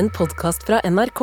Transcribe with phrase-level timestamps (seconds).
[0.00, 1.20] en podkast fra NRK.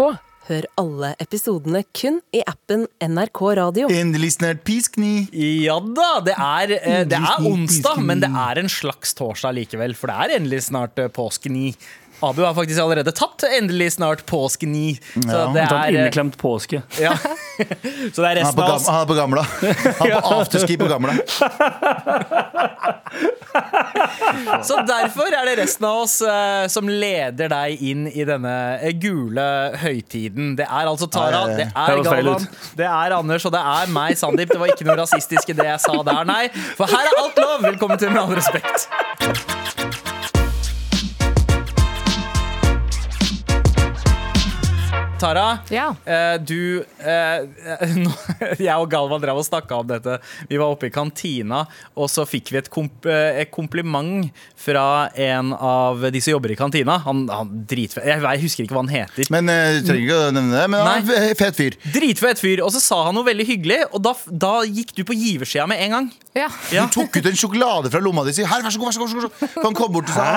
[0.47, 3.87] Hør alle episodene kun i appen NRK Radio.
[3.89, 5.25] Endelig snart piskni.
[5.33, 9.97] Ja da, det er, eh, det er onsdag, men det er en slags torsdag likevel.
[9.97, 11.71] For det er endelig snart eh, påskeni.
[12.19, 14.99] Abu har faktisk allerede tatt endelig snart påskeni.
[15.13, 16.81] Så Ja, det er eh, inneklemt påske.
[17.01, 17.13] ja.
[18.13, 18.87] Så det er resten på, av oss.
[18.87, 19.43] han er på gamla.
[19.99, 21.13] Han er på afterski på gamla.
[24.65, 28.93] Så derfor er det resten av oss uh, som leder deg inn i denne eh,
[28.97, 29.47] gule
[29.81, 30.55] høytiden.
[30.57, 34.53] Det er altså Tara, det er Galvan, det er Anders og det er meg, Sandeep.
[34.53, 36.47] Det var ikke noe rasistisk i det jeg sa der, nei.
[36.79, 37.61] For her er alt lov.
[37.67, 38.89] Velkommen til Med all respekt.
[45.19, 45.95] Tara, Ja.
[46.05, 48.13] eh, du eh, nå-
[48.61, 50.19] Jeg og Galvan drev og snakka om dette.
[50.47, 51.63] Vi var oppe i kantina,
[51.97, 54.27] og så fikk vi et, komp eh, et kompliment
[54.61, 56.99] fra en av de som jobber i kantina.
[57.07, 59.31] Han, han dritfett jeg, jeg husker ikke hva han heter.
[59.33, 60.67] Men eh, du trenger ikke å nevne det.
[60.75, 61.79] Men han er fet fyr.
[61.97, 62.61] Dritfett fyr.
[62.67, 65.81] Og så sa han noe veldig hyggelig, og da, da gikk du på giversida med
[65.87, 66.11] en gang.
[66.37, 66.51] ja.
[66.69, 66.85] Ja.
[66.85, 68.93] Du tok ut en sjokolade fra lomma di og sa Her, vær så god, vær
[68.93, 69.13] så god.
[69.17, 69.63] Vær så god.
[69.65, 70.29] Han kom bort og sa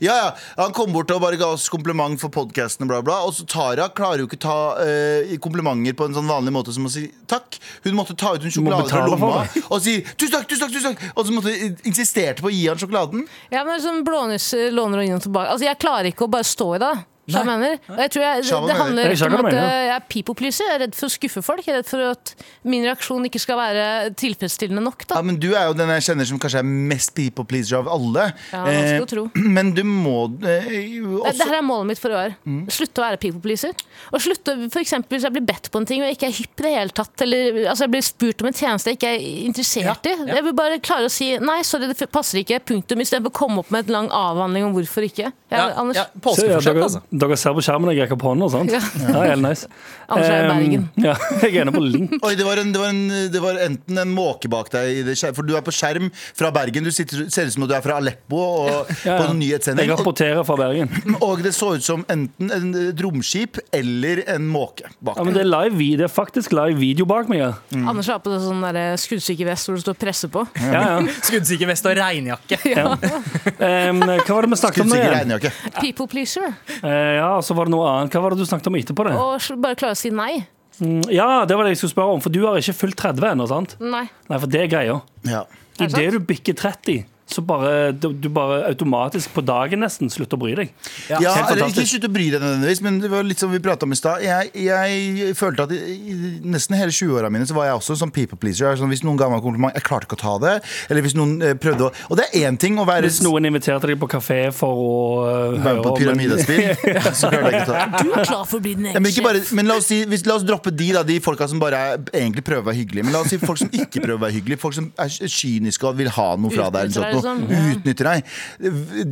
[0.00, 0.28] ja, ja.
[0.60, 3.18] Han kom bort og bare ga oss kompliment for podkasten, bla, bla.
[3.26, 6.86] Og så Tara klarer jo ikke ta uh, komplimenter på en sånn vanlig måte som
[6.88, 7.58] å si takk.
[7.86, 10.94] Hun måtte ta ut en sjokolade fra lomma og si tusen takk, tusen takk, tusen
[10.94, 11.06] takk.
[11.14, 11.54] Og så måtte
[11.88, 13.26] insisterte på å gi han sjokoladen.
[13.52, 15.54] Ja, men sånn blånisser låner og inn og tilbake.
[15.54, 16.94] Altså, jeg klarer ikke å bare stå i det.
[17.30, 17.78] Så jeg mener.
[17.88, 20.68] Og jeg tror jeg, det, det handler Jeg om at eh, jeg er people pleaser.
[20.70, 21.64] Jeg er redd for å skuffe folk.
[21.66, 22.34] Jeg er redd for at
[22.68, 23.86] min reaksjon ikke skal være
[24.20, 25.06] tilfredsstillende nok.
[25.10, 27.90] Ja, men Du er jo den jeg kjenner som kanskje er mest people pleaser av
[27.90, 28.30] alle.
[28.52, 29.26] Ja, Eh, tro.
[29.56, 32.34] Men du må eh, også Dette er målet mitt for i år.
[32.72, 33.74] Slutte å være people pleaser.
[34.14, 36.36] Og slutte, for eksempel, Hvis jeg blir bedt på en ting og jeg ikke er
[36.38, 39.10] hypp i det hele tatt, eller altså, jeg blir spurt om en tjeneste jeg ikke
[39.16, 40.36] er interessert Ja, i ja.
[40.38, 43.64] Jeg vil bare klare å si nei, sorry, det passer ikke, punktum, istedenfor å komme
[43.64, 45.30] opp med en lang avhandling om hvorfor ikke.
[45.50, 47.02] Ja, Ja, Anders, ja, Påskeforsett, altså.
[47.20, 48.48] Dere ser på skjermen jeg rekker opp hånda.
[48.52, 48.72] sant?
[48.74, 48.80] Ja.
[49.00, 49.68] Ja, helt nice.
[50.10, 50.84] Anders er i Um, Bergen.
[51.06, 52.14] ja, jeg er inne på link.
[52.26, 55.04] Oi, det var, en, det, var en, det var enten en måke bak deg, i
[55.06, 56.08] det for du er på skjerm
[56.38, 56.86] fra Bergen.
[56.86, 59.30] Du sitter, ser ut som om du er fra Aleppo og, Ja, på ja.
[59.30, 59.86] en nyhetssending.
[59.86, 60.90] Jeg rapporterer fra Bergen.
[61.26, 65.20] og det så ut som enten en, et romskip eller en måke bak deg.
[65.20, 67.40] Ja, men det er live det er faktisk live video bak meg.
[67.42, 67.52] Ja,
[67.90, 70.44] Anders har på deg sånn der skuddsikker vest hvor du står og presser på.
[70.60, 70.80] ja.
[70.80, 70.98] ja.
[71.30, 72.58] Skuddsikker vest og regnjakke.
[72.70, 72.86] ja.
[72.90, 75.78] Um, hva var det vi snakket om Skuddsikker igjen?
[75.80, 76.50] People pleaser.
[76.80, 78.14] Eh, ja, så var det noe annet.
[78.14, 79.14] Hva var det du snakket om etterpå det?
[79.20, 80.32] Og bare klare å si nei.
[80.80, 83.26] Mm, Ja, det var det jeg skulle spørre om, for du har ikke fylt 30
[83.34, 83.76] ennå, sant?
[83.80, 84.06] Nei.
[84.30, 85.00] Nei, for det er greia.
[85.28, 85.44] Ja.
[85.76, 90.38] Det Idet du bikker 30, så bare, du, du bare automatisk på dagen nesten slutter
[90.38, 90.72] å bry deg.
[91.10, 93.52] Ja, ja eller ikke slutter slutt å bry deg nødvendigvis, men det var litt som
[93.52, 94.24] vi pratet om i stad.
[94.24, 95.80] Jeg, jeg følte at i,
[96.10, 96.16] i
[96.50, 98.66] nesten hele 20-åra mine så var jeg også sånn people pleaser.
[98.66, 100.54] Jeg er Sånn, hvis noen ga meg en kompliment, jeg klarte ikke å ta det.
[100.90, 103.48] Eller hvis noen eh, prøvde å Og det er én ting å være Hvis noen
[103.50, 106.62] inviterte deg på kafé for å uh, være på pyramidespill,
[107.20, 108.04] så klarte jeg ikke å ta det.
[108.04, 110.00] Du er klar for å bli den Ja, men, ikke bare, men la oss, si,
[110.08, 112.80] hvis, la oss droppe de da, de folka som bare er, egentlig prøver å være
[112.80, 113.08] hyggelige.
[113.08, 114.62] Men la oss si folk som ikke prøver å være hyggelige.
[114.62, 116.88] Folk som er kyniske og vil ha noe fra deg.
[116.88, 117.19] eller sånt.
[117.20, 117.72] Liksom.
[117.76, 118.36] Utnytter deg.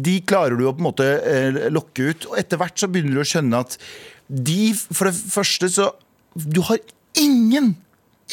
[0.09, 2.29] De klarer du å på en måte eh, lokke ut.
[2.33, 3.79] Og etter hvert så begynner du å skjønne at
[4.29, 5.87] de, for det første så
[6.37, 6.77] Du har
[7.17, 7.73] ingen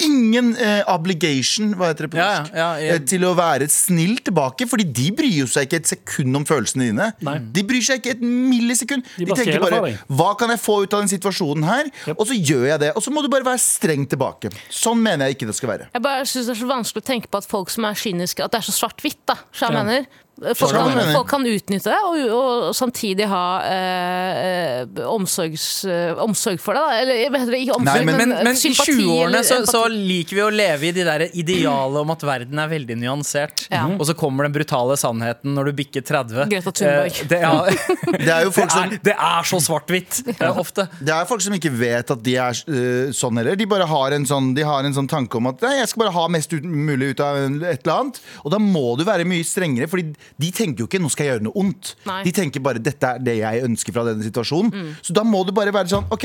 [0.03, 3.67] Ingen eh, obligation hva heter det på norsk, ja, ja, jeg- eh, til å være
[3.72, 4.67] snill tilbake.
[4.67, 7.13] Fordi de bryr seg ikke et sekund om følelsene dine.
[7.23, 7.38] Nei.
[7.39, 9.06] De bryr seg ikke et millisekund.
[9.17, 11.85] De De, tenker bare hva kan jeg få ut av den situasjonen her?
[12.07, 12.17] Yep.
[12.19, 12.91] Og så gjør jeg det.
[12.95, 14.51] Og så må du bare være streng tilbake.
[14.69, 15.88] Sånn mener jeg ikke det skal være.
[15.94, 18.44] Jeg bare synes det er så vanskelig å tenke på at folk som er kyniske
[18.44, 19.23] At det er så svart-hvitt.
[19.25, 19.83] da så jeg Ja.
[19.83, 24.40] mener Folk kan, folk kan utnytte det og, og samtidig ha eh,
[24.81, 26.81] eh, omsorgs, eh, omsorg for det.
[26.84, 26.97] Da.
[27.00, 30.90] Eller ikke omsorg, Nei, men- Men, men i 20-årene så, så liker vi å leve
[30.90, 33.66] i de der idealet om at verden er veldig nyansert.
[33.72, 33.85] Ja.
[33.95, 36.50] Og så kommer den brutale sannheten når du bikker 30.
[36.51, 37.22] Greta Thunberg.
[37.22, 37.53] Eh, det, ja,
[38.25, 40.88] Det er jo folk som er, det er så svart-hvitt eh, ofte.
[41.00, 43.56] det er folk som ikke vet at de er uh, sånn heller.
[43.59, 46.06] De bare har en sånn, de har en sånn tanke om at nei, jeg skal
[46.06, 48.19] bare ha mest ut, mulig ut av et eller annet.
[48.44, 51.34] Og da må du være mye strengere, Fordi de tenker jo ikke 'nå skal jeg
[51.36, 51.96] gjøre noe ondt'.
[52.06, 52.24] Nei.
[52.24, 54.96] De tenker bare 'dette er det jeg ønsker fra denne situasjonen'.
[55.02, 56.22] Så da må du bare være sånn 'OK,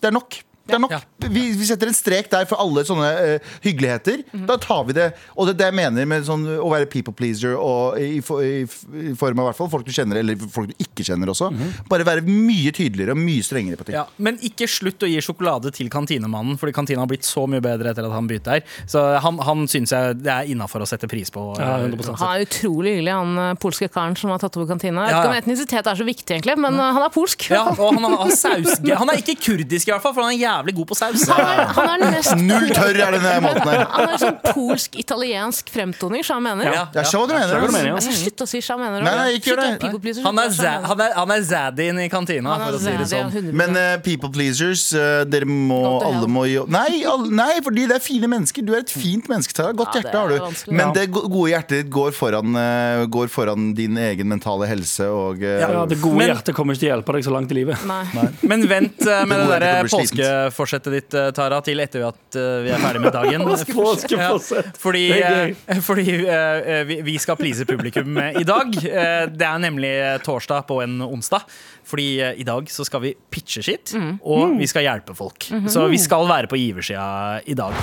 [0.00, 0.42] det er nok'.
[0.66, 0.92] Det er nok.
[0.94, 1.00] Ja.
[1.32, 4.22] Vi, vi setter en strek der for alle sånne uh, hyggeligheter.
[4.48, 5.08] Da tar vi det.
[5.36, 8.52] Og det er det jeg mener med sånn, å være people pleaser og i, i,
[8.62, 11.50] i form av hvert fall folk du kjenner, eller folk du ikke kjenner også.
[11.90, 13.96] Bare være mye tydeligere og mye strengere på ting.
[13.98, 17.62] Ja, men ikke slutt å gi sjokolade til kantinemannen, fordi kantina har blitt så mye
[17.64, 18.66] bedre etter at han begynte her.
[18.90, 21.48] Så han, han syns jeg det er innafor å sette pris på.
[21.58, 22.16] Ja, eh, 100%.
[22.22, 25.08] Han er utrolig hyggelig, han eh, polske karen som har tatt over kantina.
[25.08, 25.42] Jeg vet Ja, ja.
[25.42, 27.48] etnisitet er så viktig, egentlig, men han er polsk.
[27.52, 30.74] Ja, og han har Han er ikke kurdisk, i hvert fall, for han er jævlig
[30.78, 31.24] god på saus.
[31.28, 33.84] Han er, han er den Null tørr er denne måten her.
[33.92, 36.70] Han har sånn polsk-italiensk fremtoning, så han mener.
[36.72, 36.84] Ja.
[36.96, 37.72] Jeg skjønner hva du mener.
[37.72, 38.20] Mener, ja.
[38.22, 39.04] Jeg å si sja mener.
[39.04, 39.70] Nei, nei, ikke gjør det.
[39.82, 43.08] Slutt Han er, slutt han er, han er zaddien i kantina, for å si det
[43.10, 43.50] sånn.
[43.56, 47.98] Men uh, people pleasers, uh, dere må Alle må jo Nei, alle, nei, fordi det
[47.98, 48.64] er fine mennesker.
[48.66, 49.74] Du er et fint menneske, Tara.
[49.76, 50.72] Godt Ja, hjerte har du.
[50.72, 55.42] Men det gode hjertet ditt går foran, uh, går foran din egen mentale helse og
[55.42, 57.82] Ja, det gode Men- hjertet kommer ikke til å hjelpe deg så langt i livet.
[57.88, 58.02] Nei.
[58.46, 60.52] Men vent med Det det går slitent.
[60.52, 63.42] påskeforsettet ditt, eh, Tara, til etter at eh, vi er ferdig med dagen.
[63.46, 64.78] Påskeforsett.
[64.78, 68.68] Fordi, eh, fordi eh, vi, vi skal please publikum eh, i dag.
[68.76, 71.42] Eh, Det er nemlig eh, torsdag på en onsdag.
[71.84, 73.92] Fordi eh, i dag så skal vi pitche shit,
[74.22, 75.48] og vi skal hjelpe folk.
[75.68, 77.74] Så vi skal være på giversida i dag.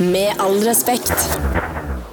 [0.00, 1.14] Med all respekt.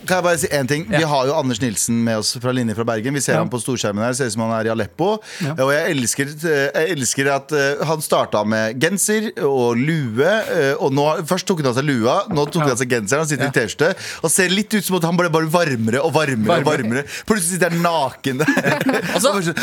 [0.05, 0.83] Kan jeg bare si en ting?
[0.91, 3.15] Vi har jo Anders Nilsen med oss fra Linje fra Bergen.
[3.17, 5.15] Vi ser ham på storskjermen her, ser ut som han er i Aleppo.
[5.55, 10.25] Og jeg elsker, jeg elsker at eh, han starta med genser og lue.
[10.27, 13.23] eh, Og nå, først tok han av seg lua, nå tok han av seg genseren.
[13.25, 13.93] Han sitter i T-skjorte
[14.25, 16.59] og ser litt ut som at han ble bare varmere og varmere.
[16.61, 19.01] og varmere Plutselig sitter han naken der.
[19.15, 19.57] Altså- sånn,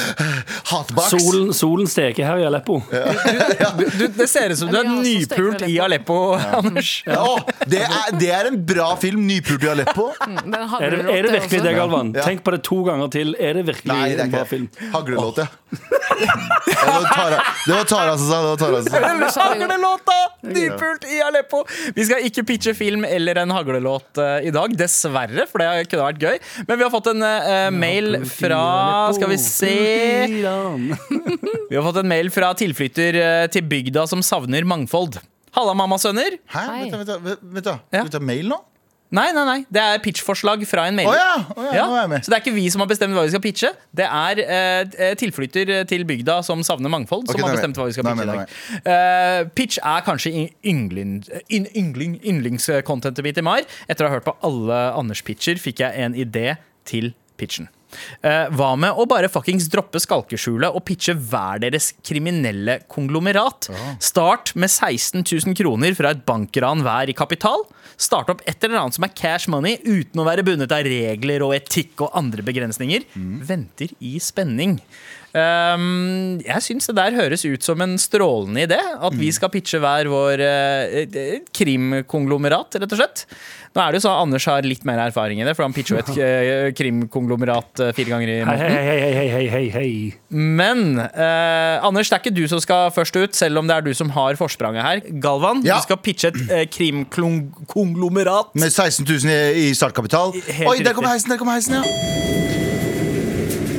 [0.72, 1.12] Hatbox.
[1.12, 2.80] Solen, solen steker her i Aleppo.
[2.90, 6.92] Du, du, det ser ut som du er nypult i Aleppo, Anders.
[7.06, 7.36] Ja,
[7.68, 9.22] det, er, det er en bra film.
[9.28, 10.08] Nypult i Aleppo.
[10.26, 12.12] Den Er det, er det virkelig det, Galvan?
[12.16, 12.26] Ja.
[12.26, 13.34] Tenk på det to ganger til.
[13.40, 14.68] Er det virkelig Nei, det er en bra film?
[14.92, 15.48] Haglelåt, ja.
[17.66, 18.48] Det var Tara, som sa det.
[18.48, 19.48] var Tara som sa.
[19.52, 20.18] Haglelåta!
[20.42, 21.62] Dypult i Aleppo.
[21.94, 26.08] Vi skal ikke pitche film eller en haglelåt eh, i dag, dessverre, for det kunne
[26.08, 26.40] vært gøy.
[26.68, 28.62] Men vi har fått en uh, mail fra
[29.14, 29.72] Skal vi se
[31.70, 35.20] Vi har fått en mail fra tilflytter eh, til bygda som savner mangfold.
[35.52, 36.38] Halla, mammasønner.
[36.50, 36.66] Hæ?
[36.90, 37.78] Vent, da, vent, da, vent da.
[37.92, 38.58] Skal vi ta mail nå?
[39.12, 39.58] Nei, nei, nei.
[39.68, 41.12] Det er pitchforslag fra en mailer.
[41.12, 41.32] Oh, ja!
[41.52, 42.24] Oh, ja, Nå er jeg med.
[42.24, 43.70] Så det er ikke vi som har bestemt hva vi skal pitche.
[44.00, 47.96] Det er eh, tilflytter til bygda som savner mangfold, okay, som har bestemt hva vi
[47.98, 48.56] skal pitche i dag.
[48.88, 53.60] Uh, pitch er kanskje y- yngling, yndlingscontentet mitt i mai.
[53.90, 56.54] Etter å ha hørt på alle Anders pitcher, fikk jeg en idé
[56.88, 57.68] til pitchen.
[58.22, 63.70] Eh, hva med å bare fuckings droppe skalkeskjulet og pitche hver deres kriminelle konglomerat?
[64.02, 67.64] Start med 16 000 kroner fra et bankran hver i kapital.
[68.00, 71.44] Start opp et eller annet som er cash money uten å være bundet av regler
[71.46, 73.04] og etikk og andre begrensninger.
[73.48, 74.78] Venter i spenning.
[75.32, 78.78] Um, jeg syns det der høres ut som en strålende idé.
[79.00, 83.24] At vi skal pitche hver vår eh, krimkonglomerat, rett og slett.
[83.72, 85.96] Nå er det jo sånn Anders har litt mer erfaring i det, for han pitcher
[85.96, 88.76] jo et eh, krimkonglomerat fire ganger i måneden.
[88.76, 89.88] hei, hei, hei, hei, hei, hei.
[90.28, 93.88] Men eh, Anders, det er ikke du som skal først ut, selv om det er
[93.88, 95.00] du som har forspranget her.
[95.24, 95.80] Galvan, Ja.
[95.80, 98.52] du skal pitche et eh, krimkonglomerat.
[98.60, 100.36] Med 16 000 i, i startkapital.
[100.60, 101.32] Helt Oi, der kommer heisen!
[101.32, 102.70] der kommer heisen, ja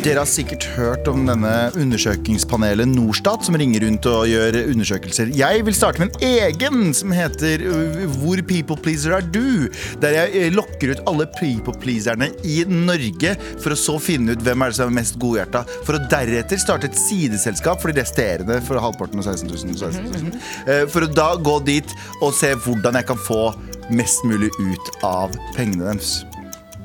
[0.04, 5.32] dere har sikkert hørt om denne undersøkingspanelet Norstat, som ringer rundt og gjør undersøkelser.
[5.38, 9.70] Jeg vil starte med en egen som heter uh, Hvor people pleaser er du?
[10.04, 14.44] Der jeg eh, lokker ut alle people pleaserne i Norge for å så finne ut
[14.44, 18.04] hvem er det som er mest godhjerta, for å deretter starte et sideselskap for de
[18.04, 19.78] resterende for halvparten av 16 000.
[19.80, 20.40] 16 000.
[20.68, 23.46] Eh, For å da gå dit og se hvordan jeg kan få
[23.94, 26.18] mest mulig ut av pengene deres.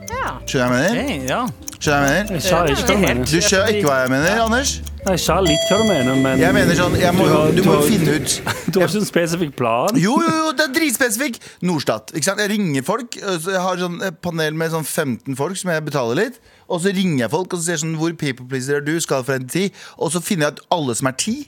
[0.06, 0.38] Ja.
[0.46, 1.02] Skjønner jeg mener?
[1.02, 1.67] Okay, ja.
[1.78, 2.34] Skjønner jeg hva jeg mener?
[2.34, 3.24] Jeg sa ikke hva du mener.
[3.28, 4.70] Du skjønner ikke hva jeg mener, Anders?
[5.06, 7.52] Nei, Jeg sa litt hva du mener, men Jeg mener sånn, jeg må, Du har-
[7.54, 8.32] Du må jo finne ut
[8.74, 9.94] Du har ikke en spesifikk plan?
[9.96, 11.38] Jo, jo, jo, det er dritspesifikk!
[11.62, 12.10] Norstat.
[12.18, 12.40] Ikke sant?
[12.42, 13.14] Jeg ringer folk.
[13.14, 16.40] så Jeg har sånn et panel med sånn 15 folk som jeg betaler litt.
[16.68, 18.98] Og så ringer jeg folk og så sier sånn Hvor people pleaser er du?
[19.00, 19.72] Skal fra 1 til 10.
[19.98, 21.46] Og så finner jeg ut alle som er 10.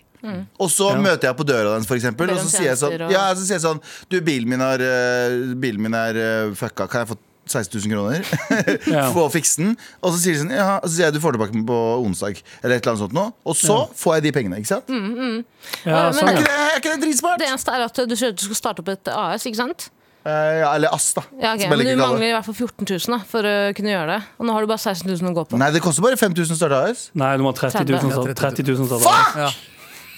[0.61, 2.27] Og så møter jeg på døra deres, for eksempel.
[2.29, 3.81] Ber Og om så sier jeg sånn, tjenester og- ja, så sier jeg sånn
[4.13, 6.87] Du, bilen min er, eh, bilen min er eh, fucka.
[6.89, 7.19] Kan jeg få
[7.51, 8.25] 16 000 kroner?
[9.13, 9.77] for Få fikse den.
[10.01, 12.41] Og så sier de sånn Ja, så sier jeg du får tilbake den på onsdag.
[12.63, 13.27] Eller et eller annet sånt nå.
[13.45, 14.61] Og så får jeg de pengene.
[14.63, 14.91] Ikke sant?
[14.91, 17.39] Ja, Men- sånn, Er ikke det, er ikke det dritsmart?
[17.43, 19.91] Det eneste er at du sier at du skal starte opp et AS, ikke sant?
[20.21, 21.23] Eh, ja, eller ASS, da.
[21.41, 21.69] Ja, okay.
[21.71, 22.29] Men du mangler det.
[22.29, 24.19] i hvert fall 14 000 da, for å kunne gjøre det.
[24.37, 25.61] Og nå har du bare 16 000 å gå på.
[25.63, 27.07] Nei, det koster bare 5000 å starte AS.
[27.17, 29.47] Nei, du må ha 30 000 start- 30 000 starter.
[29.47, 29.49] Ja.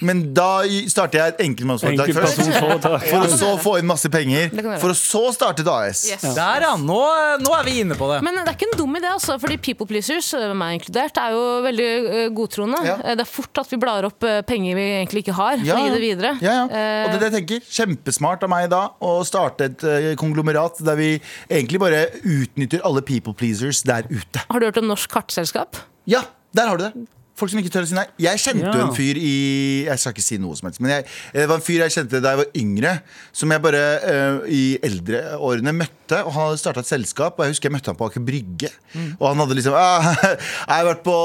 [0.01, 2.39] Men da starter jeg et enkeltmannsforetak først.
[3.11, 4.49] For å så få inn masse penger.
[4.81, 6.01] For å så starte et AS.
[6.09, 6.25] Yes.
[6.35, 6.71] Der, ja.
[6.79, 6.97] Nå,
[7.43, 8.17] nå er vi inne på det.
[8.25, 11.35] Men det er ikke en dum idé, altså, fordi people pleasers, øh, meg inkludert, er
[11.37, 12.81] jo veldig øh, godtroende.
[12.87, 12.97] Ja.
[13.03, 15.77] Eh, Det er fort at vi blar opp penger vi egentlig ikke har, for Ja,
[15.79, 16.33] å gi det videre.
[16.43, 16.65] Ja, ja.
[16.67, 17.71] Eh, Og det er det jeg tenker.
[17.79, 21.09] Kjempesmart av meg da å starte et eh, konglomerat der vi
[21.47, 24.43] egentlig bare utnytter alle people pleasers der ute.
[24.49, 25.79] Har du hørt om Norsk Kartselskap?
[26.09, 26.25] Ja,
[26.57, 27.07] der har du det.
[27.35, 28.05] Folk som ikke tør å si nei.
[28.21, 28.85] Jeg kjente jo Ja.
[28.87, 31.65] en fyr i Jeg skal ikke si noe som helst, men jeg, det var en
[31.65, 32.91] fyr jeg kjente da jeg var yngre,
[33.33, 36.19] som jeg bare uh, i eldre årene møtte.
[36.27, 38.69] Og han hadde starta et selskap, og jeg husker jeg møtte han på Aker Brygge.
[39.17, 40.11] Og han hadde liksom ah,
[40.69, 41.15] Jeg har vært på,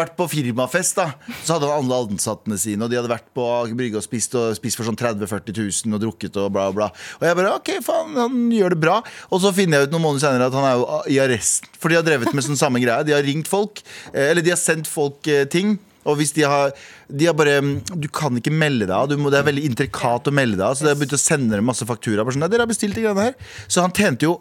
[0.00, 1.06] vært på firmafest, da.
[1.44, 4.34] Så hadde han alle ansattene sine, og de hadde vært på Aker Brygge og spist,
[4.34, 6.90] og spist for sånn 30 000-40 000 og drukket og bla, bla.
[7.20, 8.98] Og jeg bare OK, faen, han gjør det bra.
[9.30, 11.70] Og så finner jeg ut noen måneder senere at han er jo i arresten.
[11.78, 13.06] For de har drevet med sånn samme greie.
[13.06, 13.80] De har ringt folk,
[14.12, 15.74] eh, eller de har sendt folk eh, ting.
[16.02, 16.72] Og hvis de har,
[17.06, 17.60] de har bare
[17.94, 19.10] Du kan ikke melde deg av.
[19.12, 20.78] Det er veldig intrikat å melde deg av.
[20.78, 22.26] Så de har begynt å sende dem masse fakturaer.
[22.34, 23.36] Sånn, dere har bestilt de greiene her
[23.70, 24.40] Så han tjente jo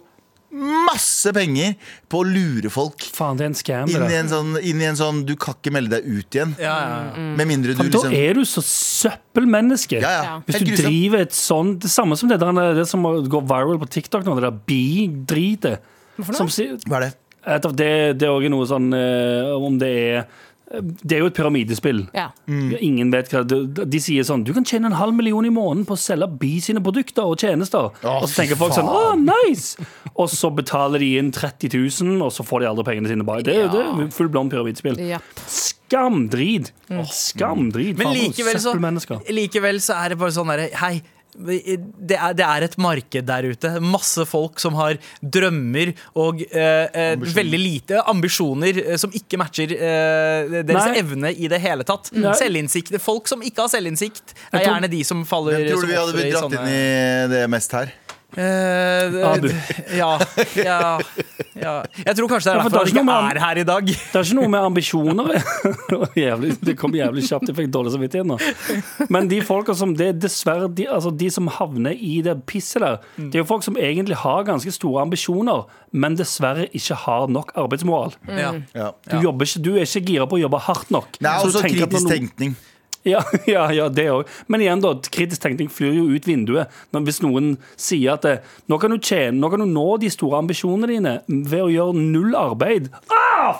[0.51, 1.77] masse penger
[2.11, 3.87] på å lure folk Faen, det er en scam.
[3.87, 6.51] inn i en sånn, inn i en sånn Du kan ikke melde deg ut igjen.
[6.59, 7.27] Ja, ja, ja.
[7.39, 10.01] Med mindre du Faen, Da liksom er du så søppelmenneske.
[10.03, 10.23] Ja, ja.
[10.27, 10.35] Ja.
[10.47, 13.89] Hvis du driver et sånn Det samme som det, der, det som går viral på
[13.95, 15.89] TikTok nå, det der bi-dritet.
[16.19, 17.13] Hva er det?
[17.73, 20.25] Det, det er også noe sånn eh, Om det er
[20.71, 22.05] Det er jo et pyramidespill.
[22.15, 22.29] Ja.
[22.47, 22.69] Mm.
[22.79, 23.57] Ingen vet hva de,
[23.91, 26.53] de sier sånn Du kan tjene en halv million i måneden på å selge Bi
[26.63, 27.89] sine produkter og tjenester.
[28.07, 29.75] og så tenker folk sånn Å, nice!
[30.15, 33.43] Og så betaler de inn 30 000, og så får de aldri pengene sine tilbake.
[33.47, 34.99] Det, jo- det er full blond pyramidespill.
[35.03, 35.19] Ja.
[35.47, 36.71] Skamdrit!
[37.11, 37.97] Skamdrit.
[37.99, 38.75] Men likevel så,
[39.31, 41.01] likevel så er det bare sånn derre Hei.
[41.35, 43.71] Det er, det er et marked der ute.
[43.83, 49.71] Masse folk som har drømmer og eh, eh, veldig lite ambisjoner eh, som ikke matcher
[49.77, 50.97] eh, deres Nei.
[51.01, 52.11] evne i det hele tatt.
[52.15, 52.35] Nei.
[52.39, 52.93] Selvinnsikt.
[53.01, 56.17] Folk som ikke har selvinnsikt, er gjerne de som faller Hvem tror du vi hadde
[56.17, 57.93] blitt dratt sånne- inn i det mest her?
[58.37, 59.49] Eh, Abu.
[59.97, 60.11] ja,
[60.55, 60.99] ja,
[61.59, 61.73] ja.
[62.05, 63.89] Jeg tror kanskje det er derfor det er han ikke er her i dag.
[63.91, 65.31] Det er ikke noe med ambisjoner
[66.23, 68.37] jævlig, Det kom jævlig kjapt, jeg fikk dårlig samvittighet nå.
[69.11, 72.81] Men de folka som det er dessverre de, altså de som havner i det pisset
[72.85, 77.27] der, det er jo folk som egentlig har ganske store ambisjoner, men dessverre ikke har
[77.31, 78.15] nok arbeidsmoral.
[78.29, 78.63] Mm.
[78.75, 78.91] Ja.
[79.11, 81.17] Du, ikke, du er ikke gira på å jobbe hardt nok.
[81.19, 82.55] Det er også kritisk noen- tenkning.
[83.07, 84.27] Ja, ja, ja det òg.
[84.51, 84.93] Men igjen, da.
[85.11, 86.69] Kritisk tenkning flyr jo ut vinduet.
[86.93, 88.35] Men hvis noen sier at det,
[88.69, 91.97] nå kan, du tjene, nå kan du nå de store ambisjonene dine ved å gjøre
[91.97, 93.57] null arbeid ah,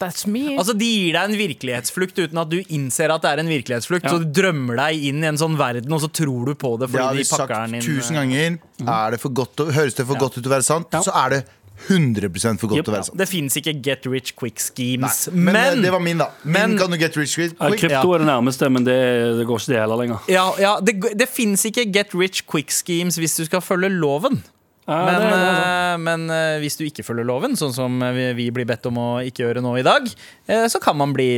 [0.00, 0.54] That's me.
[0.56, 4.06] Altså De gir deg en virkelighetsflukt uten at du innser at det er en virkelighetsflukt.
[4.08, 4.14] Ja.
[4.16, 6.88] Så du drømmer deg inn i en sånn verden, og så tror du på det
[6.88, 7.84] Det fordi har vi de sagt pakker den inn.
[7.84, 8.58] tusen ganger.
[8.80, 10.24] Er det for godt å, høres det for Ja.
[10.24, 11.02] godt ut til å være sant, Ja.
[11.04, 11.40] så er det
[11.88, 12.84] 100 for godt Yep.
[12.84, 13.18] til å være sant.
[13.18, 15.28] Det fins ikke get rich quick schemes.
[15.32, 16.28] Men, men eh, det var min, da.
[16.44, 17.54] Min men- kan du get rich quick?
[17.60, 18.96] Ja, krypto er det nærmeste, men det,
[19.38, 20.18] det går ikke det heller lenger.
[20.28, 24.42] ja, ja, det, det fins ikke get rich quick schemes hvis du skal følge loven.
[24.90, 25.62] Men, det, det, sant.
[25.70, 28.98] eh, men eh, hvis du ikke følger loven, sånn som vi, vi blir bedt om
[28.98, 30.08] å ikke gjøre nå i dag,
[30.50, 31.28] eh, så kan man bli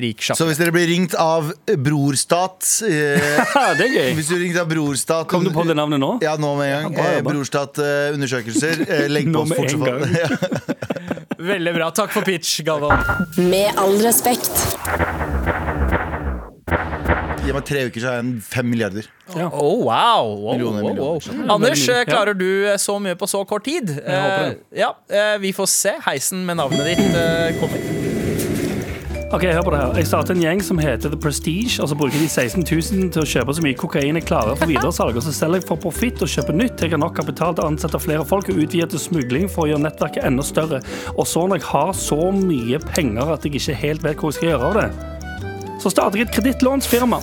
[0.00, 4.10] rik rik Så hvis dere blir ringt av Brorstat eh, det er gøy.
[4.18, 6.14] Hvis du ringte av Brorstat Kom du på det navnet nå?
[6.24, 6.98] Ja, nå med en gang.
[6.98, 7.22] Ja, Eh.
[7.24, 8.84] Brorstat-undersøkelser.
[8.88, 10.16] Eh, legg på oss med fort en som faen.
[10.24, 10.28] Ja.
[11.44, 11.90] Veldig bra.
[11.92, 13.02] Takk for pitch, Galvan.
[13.50, 14.54] Med all respekt.
[17.44, 19.08] Gi meg tre uker, så har jeg en fem milliarder.
[19.34, 20.30] Oh, wow.
[20.32, 21.18] wow, Millioner, wow, wow.
[21.28, 21.50] millioner.
[21.52, 23.92] Anders, klarer du eh, så mye på så kort tid?
[23.98, 24.56] Jeg håper det.
[24.72, 25.92] Eh, ja, eh, Vi får se.
[26.06, 27.84] Heisen med navnet ditt kommer.
[29.34, 29.96] Ok, hør på det her.
[29.98, 33.24] Jeg starter en gjeng som heter The Prestige, og så bruker de 16 000 til
[33.24, 36.22] å kjøpe så mye kokain jeg klarer for videresalg, og så selger jeg for profitt
[36.24, 36.80] og kjøper nytt.
[36.80, 39.72] Jeg har nok kapital til å ansette flere folk og utvide til smugling for å
[39.74, 40.80] gjøre nettverket enda større.
[41.18, 44.38] Og så når jeg har så mye penger at jeg ikke helt vet hvor jeg
[44.38, 45.13] skal gjøre av det,
[45.84, 47.18] så starter jeg et kredittlånsfirma.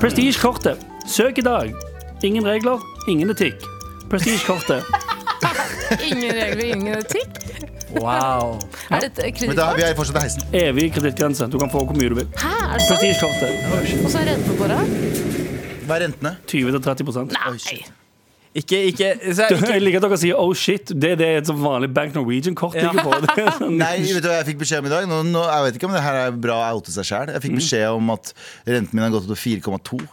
[0.00, 0.82] Prestige-kortet.
[1.08, 1.72] Søk i dag.
[2.24, 3.64] Ingen regler, ingen etikk.
[4.10, 4.84] Prestige-kortet.
[6.08, 7.40] Ingen regler, ingen etikk.
[8.00, 8.56] Wow.
[8.90, 9.56] Er det Men kreditt?
[9.58, 10.46] da, vi er fortsatt i heisen.
[10.56, 11.46] Evig kredittgrense.
[11.52, 12.30] Du kan få hvor mye du vil.
[12.40, 13.00] Hæ, er det sant?
[13.00, 14.04] Prestige-kortet.
[14.04, 14.80] Og så er rentene på det?
[15.84, 16.36] Hva er rentene?
[16.50, 17.84] 20-30% Nei.
[18.54, 20.92] Ikke, ikke, så, Jeg ikke liker at dere sier 'oh shit'.
[20.94, 22.92] Det er det et sånn vanlig Bank Norwegian-kort Ja.
[22.92, 23.20] ligger på.
[23.26, 25.08] Det er sånn- Nei, vet du hva jeg fikk beskjed om i dag?
[25.10, 27.32] Nå, nå, jeg vet ikke om det her er bra å oute seg sjæl.
[27.34, 28.30] Jeg fikk beskjed om at
[28.66, 30.06] renten min har gått opp til 4,2.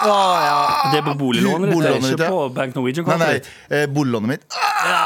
[0.00, 0.90] Ja.
[0.92, 2.30] Det er på boliglånet ditt, det er Boliglånet ditt, ikke ja.
[2.30, 4.44] på Bank Norwegian-kortet nei, nei, eh, boliglånet mitt.
[4.86, 5.00] Ja,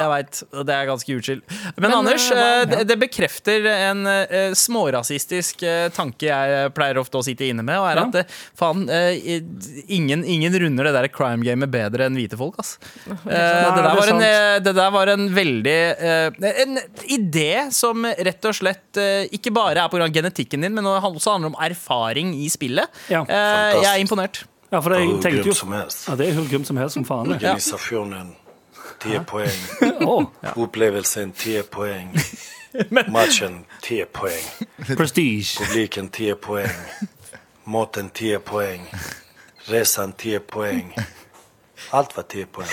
[0.00, 0.42] jeg veit.
[0.68, 1.44] Det er ganske utskilt.
[1.76, 2.44] Men, Men, Anders, ja.
[2.60, 7.64] eh, det, det bekrefter en uh, smårasistisk uh, tanke jeg pleier ofte å sitte inne
[7.66, 8.04] med, og er Ja.
[8.08, 9.12] at eh, faen, uh,
[9.88, 12.76] ingen, ingen runder det der crime-gamet bedre enn hvite folk, ass.
[13.06, 16.78] Eh, det, der er var en, eh, det der var en veldig eh, En
[17.10, 20.08] idé som rett og slett eh, ikke bare er pga.
[20.14, 22.90] genetikken din, men også handler om erfaring i spillet.
[23.08, 23.22] Ja.
[23.24, 24.44] Eh, jeg er imponert.
[24.72, 26.08] Ja, for jeg tenkte jo som helst.
[26.08, 27.30] Ja, det er jo grumt som helst som faen.
[27.38, 28.43] det.
[28.98, 29.58] 10 poäng.
[30.00, 30.24] Åh,
[30.56, 32.14] Upplevelsen 10 poeng.
[33.08, 34.44] Matchen 10 poeng.
[34.96, 35.58] prestige.
[35.58, 36.70] Publiken 10 poeng.
[37.64, 38.86] Maten 10 poeng.
[39.68, 40.94] Resan 10 poeng.
[41.90, 42.68] Alt var 10 poeng.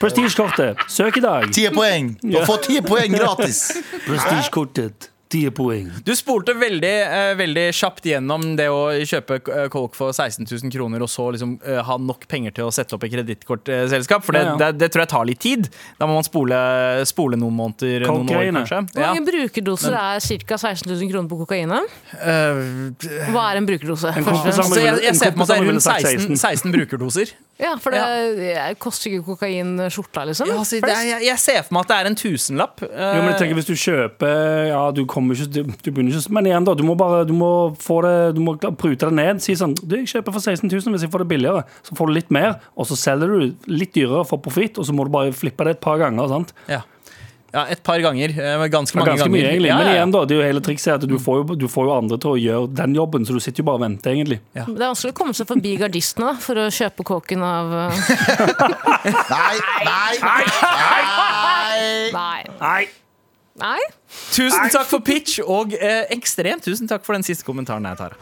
[0.00, 0.76] Prestige-kortet.
[0.88, 1.52] Søk i dag.
[1.52, 2.18] 10 poeng!
[2.22, 3.72] Du får 10 poeng gratis!
[4.06, 5.10] Prestige-kortet.
[5.32, 5.88] 10 poeng.
[6.06, 10.70] Du spolte veldig, eh, veldig kjapt gjennom det å kjøpe eh, Coke for 16 000
[10.70, 14.22] kroner, og så liksom eh, ha nok penger til å sette opp et kredittkortselskap.
[14.26, 14.56] For det, Ja, ja.
[14.60, 15.66] det, det tror jeg tar litt tid.
[15.98, 16.60] Da må man spole,
[17.10, 18.82] spole noen måneder, noen år kanskje.
[18.92, 19.10] Hvor Ja.
[19.14, 20.56] mange brukerdoser er ca.
[20.62, 21.98] 16 000 kroner på kokainet?
[22.22, 22.94] Uh,
[23.34, 24.14] Hva er en brukerdose?
[24.16, 27.34] En jeg, jeg ser på meg rundt 16, 16 brukerdoser.
[27.56, 28.00] Ja, for det
[28.36, 30.50] det koster ikke kokain skjorta, liksom?
[30.50, 32.82] Ja, altså, det er, jeg, jeg ser for meg at det er en tusenlapp.
[32.84, 36.34] Jo, men jeg tenker Hvis du kjøper Ja, du kommer ikke Du, du begynner ikke
[36.36, 36.74] Men igjen, da.
[36.76, 39.40] Du må bare Du må få det Du må prute det ned.
[39.44, 41.64] Si sånn Du, jeg kjøper for 16 000 hvis jeg får det billigere.
[41.86, 44.94] Så får du litt mer, og så selger du litt dyrere for profitt, og så
[44.96, 46.28] må du bare flippe det et par ganger.
[46.32, 46.52] sant?
[46.68, 46.82] ja.
[47.56, 48.34] Ja, et par ganger.
[48.36, 49.32] eh, Ganske mange ganske ganger.
[49.32, 49.94] mye, Men ja, ja.
[49.96, 50.22] igjen, da.
[50.28, 52.36] Det er jo hele trikset at du får, jo, du får jo andre til å
[52.40, 54.38] gjøre den jobben, så du sitter jo bare og venter, egentlig.
[54.52, 57.88] Det er vanskelig å komme seg forbi gardistene da, for å kjøpe kåken av uh,
[59.32, 59.56] Nei,
[59.88, 60.44] nei, nei!
[62.12, 62.44] Nei.
[62.60, 62.84] Nei!
[63.56, 63.80] Nei?
[64.36, 68.16] Tusen takk for pitch, og eh, ekstremt tusen takk for den siste kommentaren jeg Tara.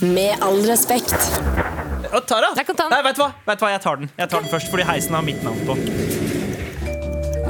[0.00, 1.12] Med all respekt.
[2.10, 2.48] Å, Tara?
[2.56, 2.94] Jeg kan ta den.
[2.96, 3.30] Nei, vet du hva?
[3.46, 3.72] Vet du hva?
[3.76, 4.08] Jeg tar den.
[4.16, 5.76] Jeg tar den først, fordi heisen har mitt navn på.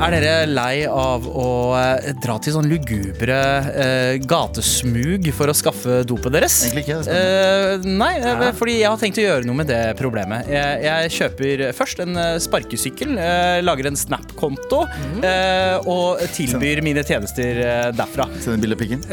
[0.00, 3.36] Er dere lei av å eh, dra til sånn lugubre
[3.68, 6.54] eh, gatesmug for å skaffe dopet deres?
[6.64, 7.16] Egentlig ikke, det.
[7.20, 8.48] Eh, nei, ja.
[8.56, 10.48] fordi jeg har tenkt å gjøre noe med det problemet.
[10.48, 14.80] Jeg, jeg kjøper først en eh, sparkesykkel, eh, lager en Snap-konto
[15.20, 18.26] eh, og tilbyr mine tjenester eh, derfra.
[18.40, 19.04] Send en bilde av pikken.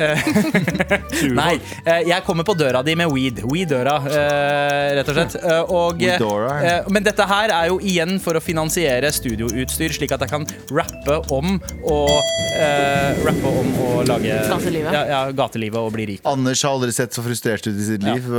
[1.42, 3.44] Nei, eh, jeg kommer på døra di med weed.
[3.44, 5.38] Weed-døra, eh, rett og slett.
[5.48, 10.12] Eh, Og, eh, eh, men dette her er jo igjen for å finansiere studioutstyr, slik
[10.16, 11.58] at jeg kan rappe om
[11.88, 11.98] å
[12.58, 14.94] eh, Rappe om å lage Gatelivet.
[14.96, 16.22] Ja, ja, gatelivet og bli rik.
[16.30, 18.30] Anders har aldri sett så frustrert ut i sitt liv.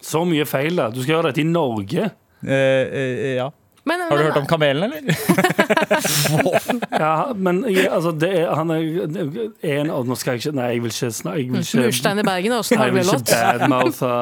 [0.00, 0.88] Så mye feil, da.
[0.94, 2.10] Du skal gjøre dette i Norge.
[2.46, 3.50] Eh, ja.
[3.84, 5.00] Men, Har du men- hørt om kamelen, eller?
[7.00, 8.82] Ja, men jeg, altså, det er, han er
[9.80, 12.60] en av Nå skal jeg ikke Nei, jeg vil ikke snakke Murstein i Bergen er
[12.60, 14.12] også en Nei, jeg vil ikke badmouthe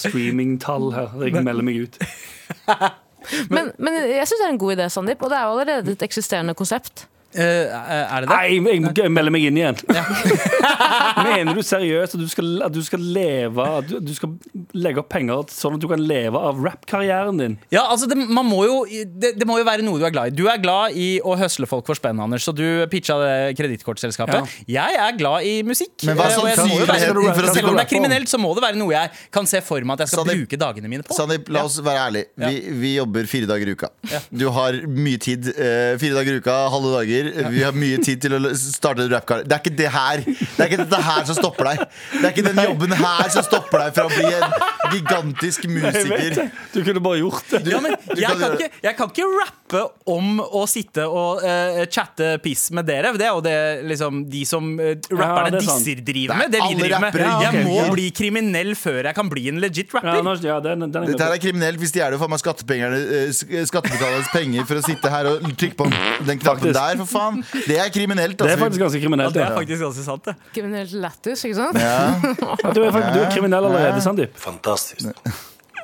[0.00, 1.14] streamingtall her.
[1.24, 1.98] Jeg melder meg ut.
[3.50, 5.22] Men, men jeg syns det er en god idé, Sandeep.
[5.22, 7.06] Og det er jo allerede et eksisterende konsept.
[7.34, 8.34] Eh, er det det?
[8.34, 9.78] Nei, jeg, må- jeg melder meg inn igjen.
[11.24, 14.34] Mener du seriøst at du skal, at du skal leve at du, du skal
[14.76, 17.56] legge opp penger sånn at du kan leve av rappkarrieren din?
[17.74, 20.32] Ja, altså det, man må jo, det, det må jo være noe du er glad
[20.32, 20.36] i.
[20.38, 24.54] Du er glad i å høsle folk for spenn, Anders, så du pitcha det kredittkortselskapet.
[24.70, 25.94] Jeg er glad i musikk.
[26.08, 28.94] Men hva jeg være- sannsynligheten Selv om det er kriminelt, så må det være noe
[28.94, 31.16] jeg kan se for meg at jeg skal Sandeep- bruke dagene mine på.
[31.16, 32.24] Sandeep, la oss være ærlig.
[32.44, 33.90] Vi, vi jobber fire dager i uka.
[34.30, 35.50] Du har mye tid.
[35.54, 37.23] eh, fire dager i uka, halve dager.
[37.54, 39.48] Vi har mye tid til å starte en rappkarriere.
[39.48, 41.84] Det er ikke det her Det er ikke dette her som stopper deg.
[42.12, 44.56] Det er ikke den jobben her som stopper deg fra å bli en
[44.94, 46.50] gigantisk musiker.
[46.74, 47.62] Du kunne bare gjort det.
[47.72, 52.34] Ja, men jeg, kan ikke, jeg kan ikke rappe om å sitte og uh, chatte
[52.44, 53.14] piss med dere.
[53.18, 53.56] Det er jo det
[53.90, 56.54] liksom, de som uh, rapperne det er disser driver er med.
[56.54, 57.18] Det vi driver med.
[57.18, 57.30] rappere.
[57.44, 60.20] Jeg må bli kriminell før jeg kan bli en legit rapper.
[60.20, 61.80] Ja, ja, den, den Dette her er kriminelt.
[61.80, 65.88] Vi stjeler jo faen meg eh, skattebetalernes penger for å sitte her og trykke på
[65.90, 66.78] den knappen Faktisk.
[66.78, 67.40] der, for faen.
[67.68, 68.36] Det er kriminelt.
[68.38, 68.64] Det er Altså.
[68.64, 70.34] faktisk ganske Ja, det er faktisk ganske sant, det.
[70.54, 71.78] Kriminelt lættis, ikke sant?
[71.78, 72.70] Ja.
[72.74, 74.38] Du er, faktisk, du er kriminell allerede, Sandeep.
[74.38, 75.08] Fantastisk.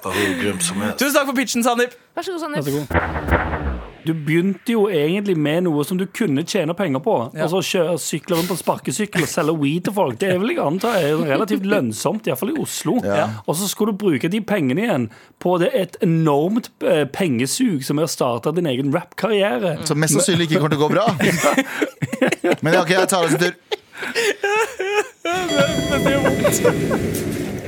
[0.03, 1.95] Tusen takk for pitchen, Sandeep.
[2.17, 3.70] Vær så god, Sandeep.
[4.05, 7.15] Du begynte jo egentlig med noe som du kunne tjene penger på.
[7.35, 7.47] Ja.
[7.47, 10.19] Altså kjøre sykle rundt på sparkesykkel og selge weed til folk.
[10.21, 12.95] Det er vel jeg antar er relativt lønnsomt, iallfall i Oslo.
[13.05, 13.27] Ja.
[13.47, 15.05] Og så skulle du bruke de pengene igjen
[15.43, 19.71] på det et enormt eh, pengesug som er å starte din egen rappkarriere.
[19.89, 21.07] Som mest sannsynlig ikke kommer til å gå bra.
[22.65, 23.55] Men ok, jeg tar oss en tur.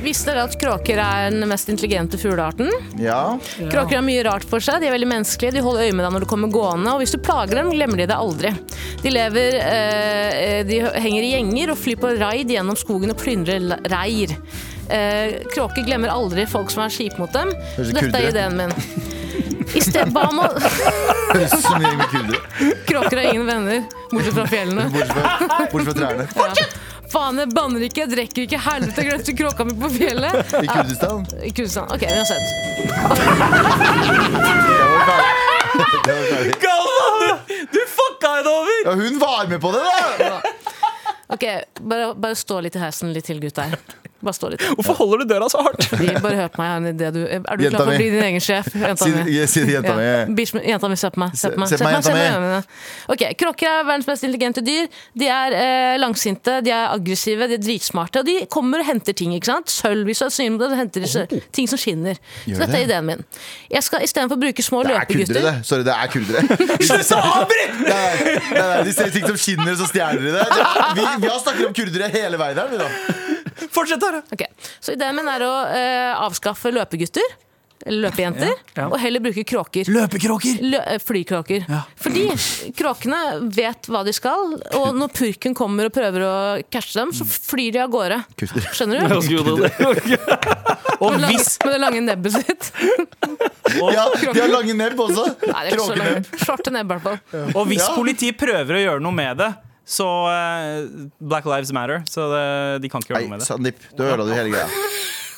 [0.03, 2.67] Visste dere at kråker er den mest intelligente fuglearten?
[2.99, 3.37] Ja.
[3.71, 6.11] Kråker har mye rart for seg, de er veldig menneskelige, de holder øye med deg
[6.15, 8.51] når du kommer gående, og hvis du plager dem, glemmer de deg aldri.
[9.03, 13.61] De lever eh, De henger i gjenger og flyr på raid gjennom skogen og plyndrer
[13.93, 14.29] reir.
[14.91, 18.73] Eh, kråker glemmer aldri folk som er kjipe mot dem, dette er ideen min.
[19.73, 20.45] I stedet ba om å.
[22.89, 23.79] Kråker har ingen venner,
[24.11, 24.83] bortsett fra fjellene.
[24.93, 25.23] Bortsett fra,
[25.71, 26.23] bortsett fra trærne.
[27.13, 30.53] Faen, jeg banner ikke, jeg drikker ikke, helvete, jeg glemte kråka mi på fjellet.
[30.57, 31.25] I Kurdistan.
[31.45, 31.87] I Kurdistan.
[31.93, 32.45] Ok, uansett.
[34.73, 36.53] Det var ferdig.
[36.61, 37.39] Det var
[37.73, 38.79] Du fucka henne over!
[38.85, 39.83] Ja, hun var med på det,
[40.19, 40.41] da!
[41.33, 41.45] Ok,
[41.81, 43.77] bare, bare stå litt i heisen litt til, gutter.
[44.23, 44.61] Bare stå litt.
[44.77, 45.87] Hvorfor holder du døra så hardt?
[46.23, 46.87] Bare hør på meg.
[46.93, 47.21] idé, du.
[47.27, 48.69] Er du klar for å bli din egen sjef?
[48.73, 49.35] Jenta mi.
[49.51, 50.05] si det, jenta mi.
[50.07, 50.61] Ja.
[50.73, 51.35] Jenta mi, se på meg.
[51.39, 52.61] Se på meg, jenta mi.
[53.13, 54.87] Ok, Kråker er verdens mest intelligente dyr.
[55.19, 58.23] De er eh, langsinte, de er aggressive, de er dritsmarte.
[58.23, 59.35] Og de kommer og henter ting.
[59.35, 59.71] ikke sant?
[59.73, 62.19] Sølv, hvis du er synlig med det, så henter de ting som skinner.
[62.47, 63.25] Gjør Så dette er ideen min.
[63.73, 65.67] Jeg skal istedenfor å bruke små løpegutter Det er kurdere, det.
[65.67, 66.43] Sorry, det er kurdere.
[66.87, 68.81] Slutt å avbryte!
[68.87, 70.47] De ser ting som skinner, så stjeler de det.
[70.47, 72.67] Det- Vi, vi har snakket om kurdere hele veien her.
[72.71, 73.22] vi da.
[73.73, 74.21] Fortsett, Tara.
[74.33, 74.47] Okay.
[74.79, 77.39] Så ideen min er å uh, avskaffe løpegutter,
[77.83, 78.85] eller løpejenter, Ja.
[78.87, 79.89] og heller bruke kråker.
[79.91, 80.61] Løpekråker.
[80.71, 81.65] Lø flykråker.
[81.65, 81.89] flykråker.
[81.99, 82.21] Fordi
[82.79, 83.17] kråkene
[83.51, 86.35] vet hva de skal, og når purken kommer og prøver å
[86.71, 88.21] catche dem, så flyr de av gårde.
[88.39, 88.69] Kutter.
[88.71, 89.67] Skjønner du?
[91.03, 92.67] Og Med, lang, hvis med det lange nebbet sitt.
[93.75, 95.25] Ja, de har lange nebb også.
[95.41, 96.13] Nei, det er ikke så Kråkenebb.
[96.13, 96.39] lange.
[96.45, 97.47] Svarte nebb, i hvert fall.
[97.59, 99.49] Og hvis politiet prøver å gjøre noe med det,
[99.85, 102.03] så uh, Black Lives Matter.
[102.09, 102.43] Så det,
[102.83, 103.47] de kan ikke gjøre noe med det.
[103.49, 104.67] Sandeep, du ødela du hele greia.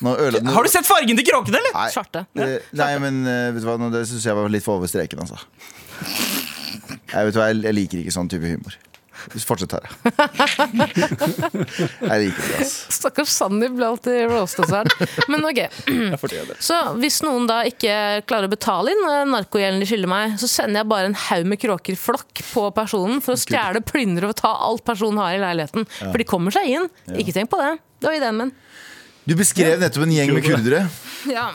[0.06, 1.74] Nå ødela du Har du sett fargen til kråkene, eller?
[1.74, 2.26] Nei, Svarte.
[2.38, 4.90] eh, Nei, men uh, vet du hva, nå, det syns jeg var litt for over
[4.90, 5.40] streken, altså.
[6.06, 8.76] Jeg, vet du hva, jeg, jeg liker ikke sånn type humor.
[9.26, 9.88] Fortsett, Tara.
[12.06, 12.92] Jeg liker det, altså.
[12.94, 14.90] Stakkars Sandeep ble alltid roastet her.
[15.32, 15.60] Men ok.
[16.68, 17.96] Så hvis noen da ikke
[18.28, 21.50] klarer å betale inn eh, narkogjelden de skylder meg, så sender jeg bare en haug
[21.52, 25.42] med kråker flokk på personen for å stjele, plyndre og ta alt personen har i
[25.42, 25.88] leiligheten.
[25.98, 26.86] For de kommer seg inn.
[27.16, 27.74] Ikke tenk på det.
[28.00, 28.54] Det var ideen min.
[29.26, 30.84] Du beskrev nettopp en gjeng med kurdere.
[31.26, 31.48] Ja,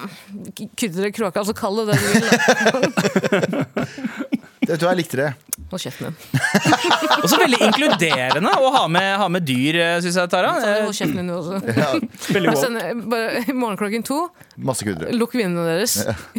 [0.76, 2.26] Kurdere, kråke, altså kall det det du vil.
[4.72, 5.30] Vet du hva, jeg likte det.
[5.72, 6.16] Hold kjeften din.
[7.22, 10.54] Og så veldig inkluderende å ha med, ha med dyr, syns jeg, Tara.
[10.56, 11.58] Hold Eh, kjeften din du også.
[12.32, 14.20] Veldig Jeg sender bare i morgen klokken to.
[14.56, 15.12] Masse kurdere.
[15.16, 15.98] Lukk vinduene deres.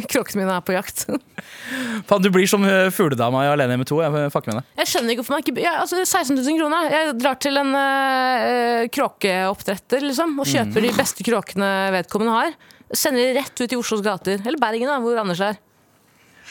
[0.09, 1.05] Kråkene mine er på jakt.
[2.09, 3.99] Faen, du blir som eh, fugledama i Alene hjemme to.
[4.01, 4.71] Jeg fucker med deg.
[4.81, 6.89] Jeg skjønner ikke hvorfor man ikke jeg, altså 16 000 kroner.
[6.97, 11.69] Jeg drar til en uh, kråkeoppdretter liksom, og kjøper de beste kråkene
[11.99, 12.57] vedkommende har.
[12.93, 14.41] Sender de rett ut i Oslos gater.
[14.41, 15.61] Eller Bergen, da, hvor Anders er.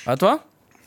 [0.06, 0.38] Vet du hva?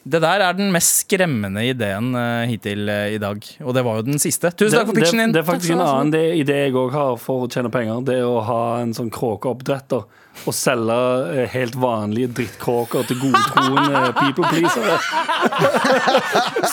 [0.06, 3.40] Det der er den mest skremmende ideen eh, hittil eh, i dag.
[3.66, 4.52] Og det var jo den siste.
[4.54, 5.34] Tusen takk for pitchen det, din.
[5.34, 8.04] det er faktisk en annen det- idé jeg òg har for å tjene penger.
[8.06, 10.06] Det er å ha en sånn kråkeoppdretter
[10.46, 11.00] og selge
[11.34, 15.00] eh, helt vanlige drittkråker til godtroende people pleasere.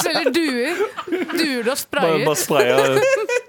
[0.03, 0.83] Selger duer.
[1.33, 2.25] Duer du og Bare, sprayer.
[2.27, 3.01] bare sprayer.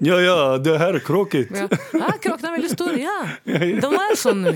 [0.04, 1.52] Ja, ja, det her er kråket.
[1.52, 1.68] Ja.
[1.68, 3.20] Kråken kråkene er veldig store, ja.
[3.84, 4.56] De er sånn nå.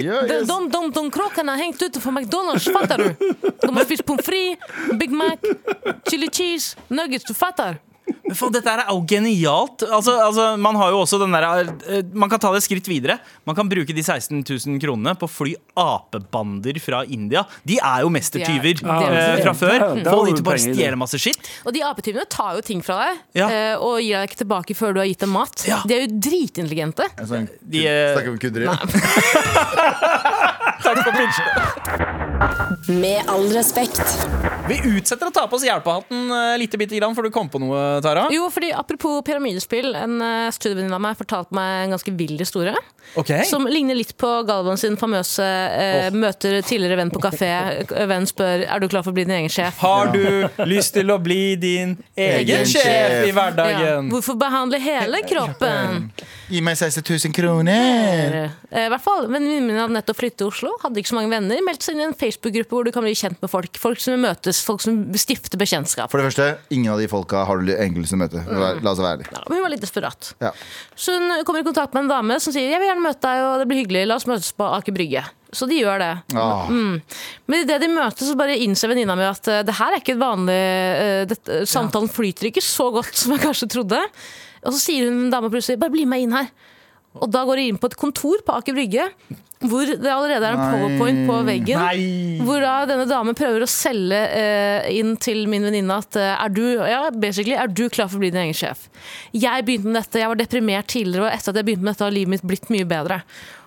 [0.00, 0.48] Ja, De, yes.
[0.48, 3.32] de, de, de kråkene har hengt ute fra McDonald's, fattar du?
[3.60, 4.58] De har spist pommes frites,
[5.00, 5.44] Big Mac,
[6.08, 7.78] chili cheese, nuggets, du fattar?
[8.30, 9.82] Men faen, dette er jo genialt.
[9.90, 11.44] Altså, altså, man har jo også den der,
[11.88, 13.18] eh, Man kan ta det et skritt videre.
[13.46, 17.44] Man kan bruke de 16 000 kronene på å fly apebander fra India.
[17.66, 19.78] De er jo mestertyver er- er eh, fra før.
[20.04, 21.40] Få de til bare å stjele masse skitt.
[21.66, 23.48] Og de apetyvene tar jo ting fra deg Ja.
[23.48, 25.64] eh, og gir deg ikke tilbake før du har gitt dem mat.
[25.66, 25.82] Ja.
[25.86, 27.04] De er jo dritintelligente.
[27.16, 28.68] Snakker om De,
[30.86, 33.00] eh, for pitchen.
[33.00, 34.00] Med all respekt.
[34.68, 37.58] Vi utsetter å ta på oss hjelpehatten uh, lite bitte grann, for du kom på
[37.60, 38.28] noe, Tara.
[38.32, 42.74] Jo, fordi Apropos pyramidespill, en uh, studievenninne av meg fortalte meg en ganske vill historie.
[43.18, 43.42] Okay.
[43.48, 47.48] Som ligner litt på Galvan sin famøse eh, møter tidligere venn på kafé.
[48.12, 49.80] Venn spør er du klar for å bli din egen sjef.
[49.82, 53.16] Har du lyst til å bli din egen Egen sjef sjef.
[53.26, 53.34] i Ja.
[53.34, 54.12] hverdagen?
[54.12, 56.12] Hvorfor behandle hele kroppen?
[56.50, 58.34] Gi meg 16 000 kroner.
[58.70, 61.30] Eh, I hvert fall, Venninnen min hadde nettopp flyttet til Oslo, hadde ikke så mange
[61.30, 61.60] venner.
[61.62, 63.78] Meldte seg inn i en Facebook-gruppe hvor du kan bli kjent med folk.
[63.78, 66.10] Folk som møtes, folk som stifter bekjentskap.
[66.10, 68.42] For det første, ingen av de folka har du egentlig lyst til å møte.
[68.50, 69.34] La la oss være ærlige.
[69.36, 70.32] Ja, hun var litt desperat.
[70.42, 70.50] Ja.
[70.98, 73.44] Så hun kommer i kontakt med en dame som sier jeg vil gjerne møte deg,
[73.46, 74.08] og det blir hyggelig.
[74.10, 75.24] La oss møtes på Aker Brygge.
[75.54, 76.12] Så de gjør det.
[76.38, 76.68] Ah.
[76.70, 80.14] Men idet de møtes, så bare innser venninna mi at eh, det her er ikke
[80.14, 83.98] et vanlig eh, dette, Samtalen flyter ikke så godt som jeg kanskje trodde.
[84.64, 86.50] Og så sier hun dama plutselig bare bli med inn her.
[87.18, 89.06] Og da går de inn på et kontor på Aker Brygge.
[89.60, 90.68] Hvor det allerede er en Nei.
[90.72, 91.80] powerpoint på veggen.
[91.82, 92.38] Nei.
[92.46, 96.54] Hvor da denne damen prøver å selge eh, inn til min venninne at eh, er
[96.56, 98.86] du ja, basically, er du klar for å bli din egen sjef?
[99.36, 102.06] Jeg begynte med dette, jeg var deprimert tidligere, og etter at jeg begynte med dette,
[102.06, 103.20] har livet mitt blitt mye bedre.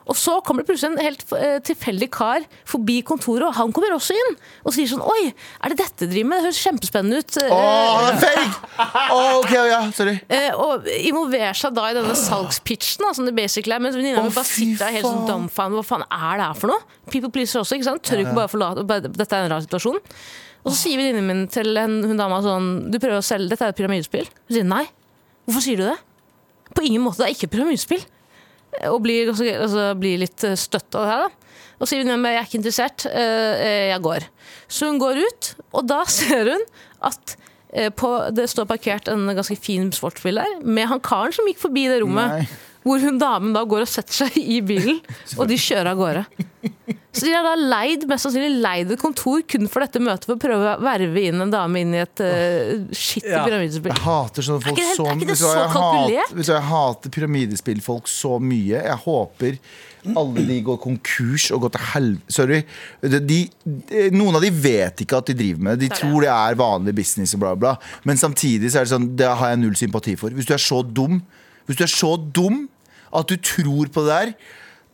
[0.09, 3.95] Og så kommer det plutselig en helt eh, tilfeldig kar forbi kontoret, og han kommer
[3.95, 4.37] også inn.
[4.65, 6.41] Og sier sånn Oi, er det dette du driver med?
[6.41, 7.37] Det høres kjempespennende ut.
[7.47, 8.87] Å, han er fake!
[9.15, 10.15] Å, ok, ja, sorry.
[10.27, 13.83] Eh, og involverer seg da i denne salgspitchen, som det basically er.
[13.83, 15.79] Mens venninna oh, mi bare sitter der helt sånn dumfound.
[15.79, 16.97] Hva faen er det her for noe?
[17.13, 18.03] People pleaser også, ikke sant?
[18.07, 20.01] Tør ikke bare forlate Dette er en rar situasjon.
[20.63, 23.67] Og så sier venninnen min til en, hun dama sånn Du prøver å selge Dette
[23.67, 24.29] er et pyramidespill.
[24.47, 24.85] Hun sier nei.
[25.47, 25.97] Hvorfor sier du det?
[26.73, 27.21] På ingen måte.
[27.21, 28.05] Det er ikke et pyramidespill.
[28.89, 31.55] Og blir, altså, blir litt eh, støtt av det her, da.
[31.81, 34.27] Og sier hun jeg er ikke interessert, eh, jeg går.
[34.71, 36.67] Så hun går ut, og da ser hun
[37.03, 37.36] at
[37.73, 41.62] eh, på, det står parkert en ganske fin sportsbil der, med han karen som gikk
[41.65, 42.38] forbi det rommet.
[42.43, 42.62] Nei.
[42.83, 44.99] Hvor hun damen da går og setter seg i bilen,
[45.39, 46.25] og de kjører av gårde.
[47.13, 50.33] Så de har da leid, mest sannsynlig leid et kontor kun for dette møtet for
[50.33, 53.43] å prøve å verve inn en dame inn i et uh, shitty Ja.
[53.45, 53.93] pyramidespill.
[53.93, 56.47] Jeg hater sånne folk Er ikke er ikke så jeg kalkulert?
[56.49, 58.81] Jeg hater pyramidespillfolk så mye.
[58.81, 59.59] Jeg håper
[60.17, 62.33] alle de går konkurs og går til helvete.
[62.33, 62.59] Sorry.
[63.05, 63.39] De, de,
[64.17, 65.91] noen av de vet ikke at de driver med det.
[65.91, 67.77] De tror det er vanlig business og bla, bla.
[68.09, 70.33] Men samtidig så er det sånn, det har jeg null sympati for.
[70.35, 71.21] Hvis du er så dum,
[71.69, 72.65] hvis du er så dum
[73.19, 74.36] at du tror på det der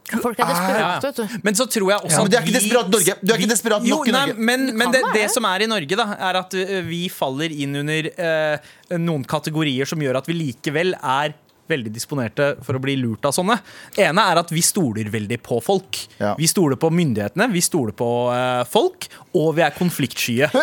[0.09, 1.41] Folk er desperate, vet du.
[1.45, 3.15] Men så tror jeg også Ja, men du er ikke desperat i Norge.
[3.21, 4.45] Du er ikke desperat nok i nei, Norge.
[4.49, 7.77] Men, men det, det som er i Norge, da, er at uh, vi faller inn
[7.83, 11.35] under uh, noen kategorier som gjør at vi likevel er
[11.69, 13.59] veldig disponerte for å bli lurt av sånne.
[13.95, 16.01] Det ene er at vi stoler veldig på folk.
[16.19, 16.33] Ja.
[16.39, 20.49] Vi stoler på myndighetene, vi stoler på uh, folk, og vi er konfliktskye.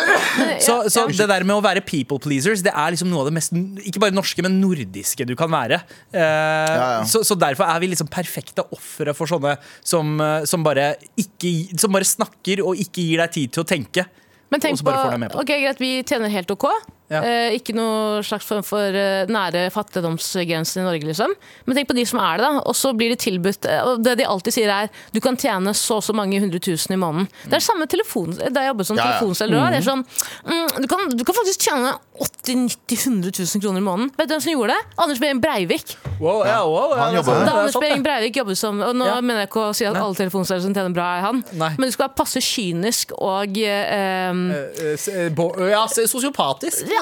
[0.63, 3.33] Så, så det der med å være people pleasers, det er liksom noe av det
[3.35, 3.53] mest
[3.87, 5.79] Ikke bare norske, men nordiske du kan være.
[6.13, 6.87] Uh, ja.
[7.07, 11.77] Så, så derfor er vi liksom perfekte ofre for sånne som, eh, som, bare ikke,
[11.79, 14.05] som bare snakker og ikke gir deg tid til å tenke.
[14.49, 16.69] Men tenk på, på ok, greit, Vi tjener helt OK.
[17.07, 17.21] Ja.
[17.23, 21.31] Eh, ikke noe slags form for eh, nære fattigdomsgrensen i Norge, liksom.
[21.63, 22.63] Men tenk på de som er det, da.
[22.67, 25.71] Og så blir de tilbudt eh, og Det de alltid sier, er du kan tjene
[25.77, 27.29] så og så mange hundre tusen i måneden.
[27.47, 29.13] Det er samme telefon, da jeg jobbet som Ja, ja.
[29.15, 29.71] telefonselger.
[29.71, 32.55] Det er sånn mm, du, kan, du kan faktisk tjene 80
[32.87, 34.11] 90 100 000 kroner i måneden.
[34.17, 34.97] Vet du hvem som gjorde det?
[35.03, 35.97] Anders Behring Breivik.
[36.19, 37.75] Wow, ja, wow, ja, Han det Da er Anders.
[37.77, 39.19] Behring Breivik jobbet som Og nå Ja.
[39.21, 41.43] mener jeg ikke å si at alle telefonselgere som tjener bra, er han.
[41.53, 41.69] Nei.
[41.77, 46.87] Men du skal være passe kynisk og eh, Eh, eh, bo- Ja, sosiopatisk.
[46.89, 47.01] Ja,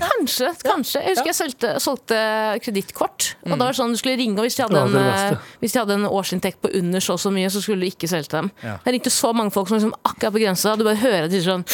[0.00, 0.50] kanskje.
[0.62, 1.00] kanskje.
[1.02, 2.18] Jeg husker jeg solgte, solgte
[2.64, 3.34] kredittkort.
[3.46, 5.78] Og da var det sånn du skulle ringe, og hvis de hadde en, hvis de
[5.78, 8.40] hadde en årsinntekt på under så og så mye, så skulle du ikke selge til
[8.42, 8.50] dem.
[8.62, 8.76] Ja.
[8.84, 10.72] Jeg ringte så mange folk som liksom akkurat på grensa.
[10.72, 11.64] og Du bare hører at de sier sånn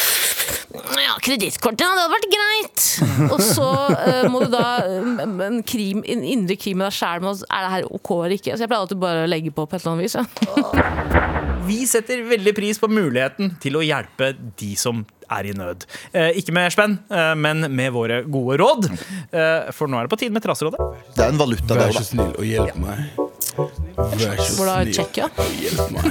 [1.00, 2.86] ja, kredittkortet, ja, det hadde vært greit!
[3.30, 7.22] Og så uh, må du da eh, En, krim, en indre krim med deg sjæl
[7.24, 8.54] med Er det her OK eller ikke?
[8.54, 10.16] Så jeg pleier alltid bare å legge på på et eller annet vis.
[10.16, 11.60] Ja.
[11.70, 15.86] Vi setter veldig pris på muligheten til å hjelpe de som er i nød.
[16.10, 18.90] Eh, ikke med spenn, eh, men med våre gode råd.
[19.30, 20.80] Eh, for nå er det på tide med Traserådet.
[21.14, 23.29] Det er en valuta, Vær så snill og hjelp meg.
[23.56, 25.28] Vær så Hvor da Tsjekkia?
[25.60, 26.04] hjelp meg.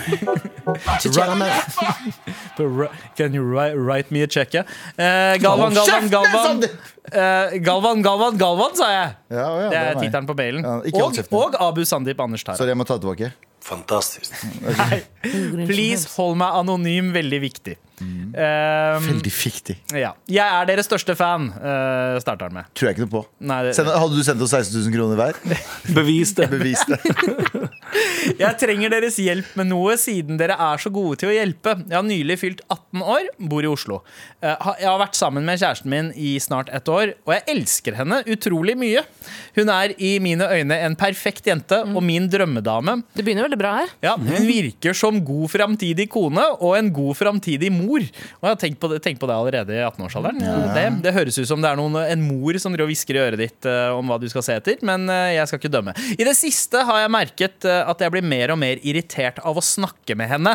[3.17, 4.53] Can you write, write me a check?
[4.55, 4.65] Eh,
[5.41, 6.63] Galvan, Galvan, Galvan.
[6.63, 6.69] er
[7.09, 9.13] Eh, Galvan, Galvan, Galvan, sa jeg.
[9.33, 10.63] Ja, ja, Det er tittelen på mailen.
[10.63, 12.57] Ja, og, og Abu Sandeep Anders Tara.
[12.59, 13.31] Sorry, jeg må ta det tilbake.
[13.65, 14.33] Fantastiskt.
[15.69, 17.11] Please, hold meg anonym.
[17.15, 17.75] Veldig viktig.
[17.99, 18.31] Mm.
[18.33, 19.75] Um, Veldig fiktig.
[19.95, 20.13] ja.
[20.29, 22.69] Jeg er deres største fan, uh, starter han med.
[22.77, 23.23] Tror jeg ikke noe på.
[23.49, 25.39] Nei, det, Send, hadde du sendt oss 16 000 kroner hver?
[25.97, 26.49] Bevis det.
[26.55, 26.99] Bevis det.
[28.43, 31.75] Jeg trenger deres hjelp med noe, siden dere er så gode til å hjelpe.
[31.89, 34.01] Jeg har nylig fylt 18 år, bor i Oslo.
[34.41, 37.95] Eh, Jeg har vært sammen med kjæresten min i snart ett år, og jeg elsker
[37.99, 39.03] henne utrolig mye.
[39.55, 43.03] Hun er i mine øyne en perfekt jente og min drømmedame.
[43.13, 43.89] Det begynner veldig bra her.
[44.01, 47.99] Ja, Hun virker som god framtidig kone og en god framtidig mor.
[48.01, 50.41] Og jeg har tenkt på det, tenkt på det allerede i 18-årsalderen.
[50.73, 53.65] Det, det høres ut som det er noen, en mor som hvisker i øret ditt
[53.69, 55.93] eh, om hva du skal se etter, men eh, jeg skal ikke dømme.
[56.17, 59.63] I det siste har jeg merket at jeg blir mer og mer irritert av å
[59.63, 60.53] snakke med henne.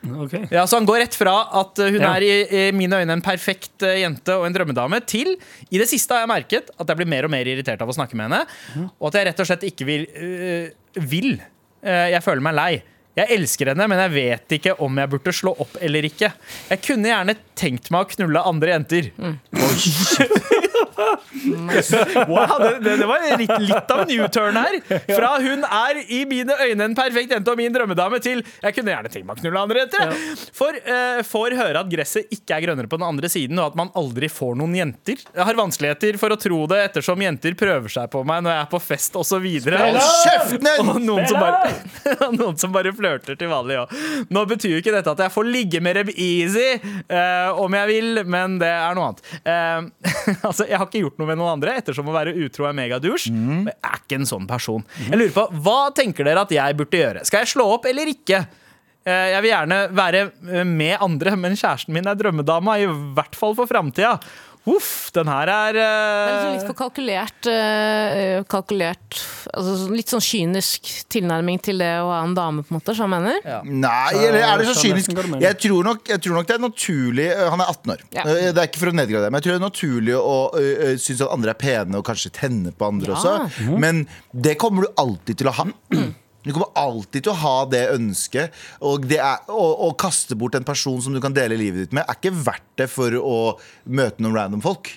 [0.00, 0.46] Okay.
[0.50, 2.12] Ja, så Han går rett fra at eh, hun Ja.
[2.16, 5.34] er i, i mine øyne en perfekt eh, jente og en drømmedame, til
[5.70, 7.96] i det siste har jeg merket at jeg blir mer og mer irritert av å
[7.96, 8.88] snakke med henne.
[9.00, 10.06] Og at jeg rett og slett ikke vil.
[10.16, 11.36] øh, vil.
[11.84, 12.72] Jeg føler meg lei.
[13.16, 16.28] Jeg elsker henne, men jeg vet ikke om jeg burde slå opp eller ikke.
[16.70, 19.08] Jeg kunne gjerne tenkt meg å knulle andre jenter.
[22.30, 24.76] Wow, det, det, det var litt, litt av en U-turn her.
[25.08, 28.94] Fra hun er i mine øyne en perfekt jente og min drømmedame, til jeg kunne
[28.94, 30.14] gjerne tenkt meg å knulle andre jenter.
[30.56, 33.78] For uh, får høre at gresset ikke er grønnere på den andre siden, og at
[33.80, 35.22] man aldri får noen jenter.
[35.24, 38.64] Jeg har vanskeligheter for å tro det ettersom jenter prøver seg på meg når jeg
[38.64, 39.48] er på fest osv.
[39.60, 40.70] Kjeften!
[40.80, 41.72] Og noen som bare,
[42.40, 43.94] noen som bare flørter til vanlig òg.
[44.32, 47.90] Nå betyr jo ikke dette at jeg får ligge med Reb Easy uh, om jeg
[47.90, 49.24] vil, men det er noe annet.
[49.44, 52.76] Uh, altså, Jeg har ikke gjort noe med noen andre, ettersom å være utro er
[52.78, 53.32] megadouche.
[53.34, 54.86] Men jeg er ikke en sånn person.
[55.08, 57.24] Jeg lurer på, Hva tenker dere at jeg burde gjøre?
[57.28, 58.44] Skal jeg slå opp eller ikke?
[59.04, 63.34] Eh, Jeg vil gjerne være eh, med andre, men kjæresten min er drømmedama, i hvert
[63.38, 64.18] fall for framtida.
[64.68, 69.16] Uff, den her er Det er liksom eh, litt for kalkulert, uh, kalkulert
[69.54, 72.94] altså sånn- Litt sånn kynisk tilnærming til det å ha en dame, på en måte,
[72.94, 73.40] som han mener.
[73.48, 73.62] Ja.
[73.64, 75.16] Nei, eller er det så kynisk?
[75.40, 78.04] Jeg tror, nok, jeg tror nok det er naturlig Han er 18 år.
[78.12, 78.24] Ja.
[78.28, 81.24] Det er ikke for å nedgradere, men jeg tror det er naturlig å øh, synes
[81.24, 83.16] at andre er pene og kanskje tenne på andre Ja.
[83.16, 83.78] også.
[83.80, 84.04] Men
[84.36, 85.66] det kommer du alltid til å ha.
[86.44, 88.56] Du kommer alltid til å ha det ønsket.
[88.86, 91.96] Og det er, å, å kaste bort en person som du kan dele livet ditt
[91.96, 93.36] med, er ikke verdt det for å
[93.84, 94.94] møte noen random folk.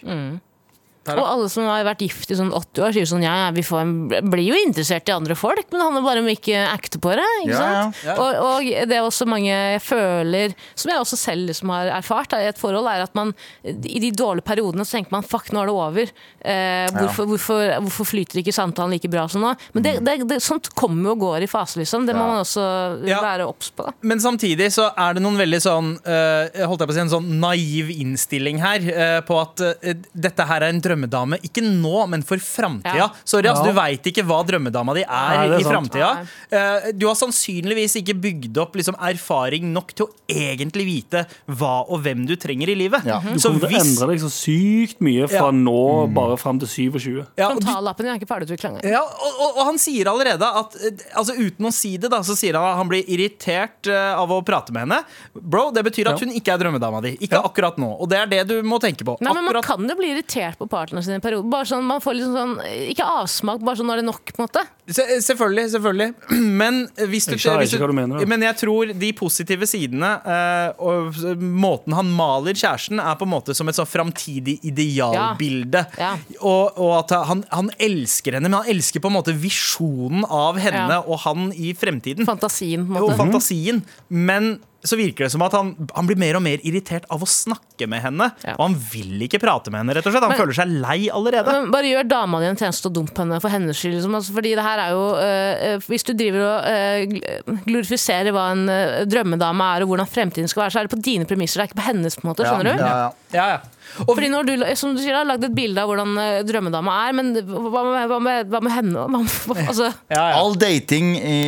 [1.03, 1.19] Tara?
[1.19, 3.63] Og alle som har vært gift i sånn 80 år, sier sånn ja, ja, vi
[3.65, 3.93] får en,
[4.31, 7.25] blir jo interessert i andre folk, men det handler bare om ikke acte på det.
[7.43, 7.99] Ikke Ja, sant?
[8.07, 8.15] ja.
[8.15, 12.47] Og, og det er også mange føler, som jeg også selv liksom har erfart i
[12.47, 13.33] et forhold, er at man
[13.67, 16.13] i de dårlige periodene så tenker man fuck, nå er det over.
[16.39, 19.53] Eh, hvorfor, hvorfor, hvorfor flyter ikke samtalen like bra som nå?
[19.75, 22.07] Men det, det, det, sånt kommer og går i fase, liksom.
[22.07, 22.63] Det må man også
[23.03, 23.89] være obs på.
[24.07, 27.11] Men samtidig så er det noen veldig sånn eh, Holdt jeg på å si en
[27.11, 31.39] sånn naiv innstilling her eh, på at eh, dette her er en drømmedame.
[31.43, 32.95] Ikke nå, men for framtida.
[32.95, 33.09] Ja.
[33.25, 33.71] Sorry, altså, Ja.
[33.71, 36.27] du veit ikke hva drømmedama di er Nei, er i framtida.
[36.51, 41.83] Eh, du har sannsynligvis ikke bygd opp liksom, erfaring nok til å egentlig vite hva
[41.89, 43.03] og hvem du trenger i livet.
[43.05, 43.19] Ja.
[43.19, 45.51] Du kommer til å endre deg så sykt mye fra Ja.
[45.51, 46.13] nå Mm.
[46.13, 47.25] bare fram til 27.
[47.37, 48.83] ja, og du- Frontallappen er ikke ferdigutvikla engang.
[48.91, 52.19] Ja, og, og, og han sier allerede at eh, Altså Uten å si det, da
[52.19, 55.03] så sier han at han blir irritert eh, av å prate med henne.
[55.35, 56.25] Bro, Det betyr at Ja.
[56.25, 57.17] hun ikke er drømmedama di.
[57.17, 57.99] Ikke akkurat nå.
[57.99, 59.17] Og det er det du må tenke på.
[59.21, 61.47] Nei, men Man kan jo bli irritert på partneren sin i en periode.
[61.49, 62.55] Bare sånn, man får liksom sånn,
[62.91, 64.23] Ikke avsmak, bare sånn nå er det nok.
[64.35, 66.09] på en måte Se, selvfølgelig, selvfølgelig.
[66.61, 68.25] Men hvis du, Jeg hvis du, du mener.
[68.27, 73.31] Men jeg tror de positive sidene uh, og måten han maler kjæresten, er på en
[73.31, 75.85] måte som et sånn framtidig idealbilde.
[75.99, 76.11] Ja.
[76.41, 80.59] Og, og at han, han elsker henne, men han elsker på en måte visjonen av
[80.59, 80.99] henne Ja.
[81.07, 82.27] og han i fremtiden.
[82.27, 83.07] Fantasien, på en måte.
[83.13, 83.21] måte.
[83.23, 83.83] fantasien.
[84.11, 87.27] Men så virker det som at han, han blir mer og mer irritert av å
[87.29, 88.27] snakke med henne.
[88.43, 88.57] Ja.
[88.57, 90.25] Og han vil ikke prate med henne, rett og slett.
[90.25, 91.53] Han Men- føler seg lei allerede.
[91.55, 93.95] Men bare gjør dama di en tjeneste og dump henne for hennes skyld.
[93.95, 94.17] Liksom.
[94.19, 98.65] Altså, fordi det her er jo øh, Hvis du driver og øh, glorifiserer hva en
[98.69, 101.63] øh, drømmedame er, og hvordan fremtiden skal være, så er det på dine premisser, det
[101.63, 102.19] er ikke på hennes.
[102.19, 102.83] på en måte, skjønner du?
[102.83, 103.09] Ja, ja.
[103.33, 103.61] Ja, ja.
[104.03, 106.97] Og Fordi når du som du sier, har lagd et bilde av hvordan øh, drømmedama
[107.07, 109.07] er, men hva med, hva med, hva med henne?
[109.47, 110.37] Hva, altså, ja, ja.
[110.41, 111.39] All dating i,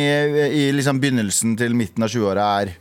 [0.48, 2.74] i liksom begynnelsen til midten av 20-åra er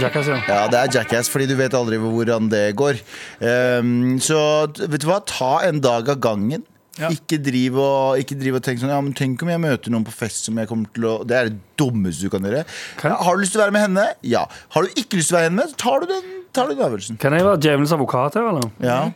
[0.00, 0.38] Jackass, ja.
[0.48, 2.98] Ja, det er jackass, fordi du vet aldri hvordan det går.
[3.40, 4.38] Um, så
[4.78, 6.64] vet du hva, ta en dag av gangen.
[6.96, 7.10] Ja.
[7.12, 10.06] Ikke driv og, ikke driv og tenk sånn Ja, men tenk om jeg møter noen
[10.06, 12.62] på fest som jeg kommer til å Det er det dummeste du kan gjøre.
[12.96, 14.04] Kan- Ja, har du lyst til å være med henne?
[14.24, 14.46] Ja.
[14.72, 16.22] Har du ikke lyst til å være med henne, så tar du den,
[16.56, 17.18] tar du den avgjørelsen.
[17.20, 18.70] Kan jeg være djevelens advokat her, eller?
[18.80, 19.12] Ja.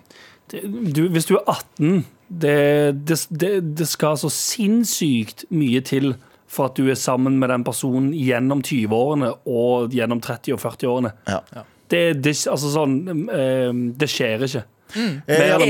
[0.52, 2.58] Du, hvis du er 18, det,
[3.08, 6.12] det, det, det skal så sinnssykt mye til
[6.50, 11.12] for at du er sammen med den personen gjennom 20-årene og gjennom 30- og 40-årene.
[11.30, 11.40] Ja.
[11.90, 12.98] Det, det, altså sånn,
[13.30, 14.64] eh, det skjer ikke.
[14.90, 15.20] Mm.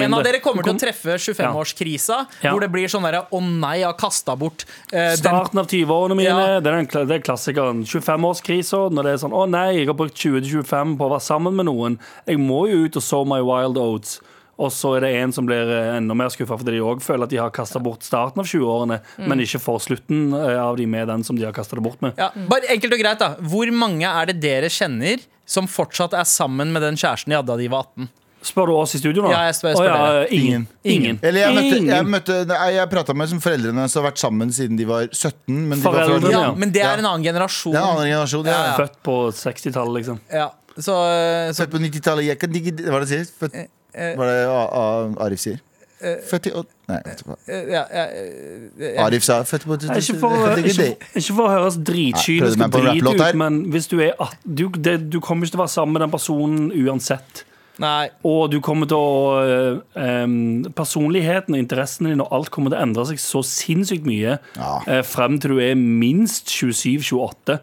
[0.01, 2.53] En av dere kommer til å treffe 25-årskrisa, Ja.
[2.55, 5.67] hvor det blir sånn derre 'Å nei, jeg har kasta bort eh, den Starten av
[5.69, 6.61] 20-årene mine, Ja.
[6.61, 7.85] det, er den, kla- det er klassikeren.
[7.85, 11.55] 25-årskrisa, når det er sånn 'Å nei, jeg har brukt 20-25 på å være sammen
[11.57, 11.99] med noen'.
[12.27, 14.21] Jeg må jo ut og sow my wild oats.
[14.61, 17.25] Og så er det en som blir eh, enda mer skuffa fordi de òg føler
[17.25, 20.85] at de har kasta bort starten av 20-årene, men ikke får slutten eh, av de
[20.91, 22.13] med den som de har kasta det bort med.
[22.21, 23.33] ja, Bare enkelt og greit, da.
[23.41, 27.49] Hvor mange er det dere kjenner som fortsatt er sammen med den kjæresten de hadde
[27.55, 28.11] da de var 18?
[28.41, 29.31] Spør du oss i studio nå?
[29.35, 30.63] Ja, jeg spør- jeg spør ja, ingen.
[30.89, 31.19] Ingen.
[31.21, 34.53] Eller jeg møtte, jeg, møtte, jeg, jeg prata med som foreldrene som har vært sammen
[34.57, 35.35] siden de var 17.
[35.69, 36.53] Men de var Ja, Ja.
[36.57, 37.75] Men det er en annen generasjon.
[37.75, 38.49] Det er en annen generasjon.
[38.49, 38.79] Ja, ja.
[38.81, 40.21] Født på 60-tallet, liksom.
[40.33, 40.47] Ja,
[40.79, 42.25] så, eh, så Født på 90-tallet.
[42.31, 43.29] Jeg kan ikke Hva er det du sier?
[43.45, 45.61] Født, eh, hva er det Arif sier?
[46.01, 46.53] Født i
[46.89, 47.37] Nei, vet du hva.
[47.47, 49.05] eh, ja, ja, eh, ja.
[49.05, 53.99] Arif sa født på Ikke for, å høres dritkynisk og drit ut, men hvis du
[54.01, 57.45] er du, det, du kommer ikke til å være sammen med den personen uansett.
[57.81, 58.09] Nei.
[58.29, 60.33] Og du kommer til å eh,
[60.77, 64.73] Personligheten og interessene dine og alt kommer til å endre seg så sinnssykt mye Ja.
[64.87, 67.61] eh, frem til du er minst 27-28.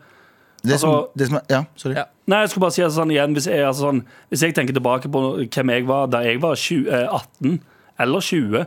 [0.63, 1.95] Det som, Altså- det som er, ja, sorry.
[1.95, 2.05] Ja.
[2.27, 4.73] Nei, jeg skulle bare si altså, sånn igjen hvis jeg, altså, sånn, hvis jeg tenker
[4.73, 7.59] tilbake på hvem jeg var da jeg var 20, eh, 18
[7.99, 8.65] eller 20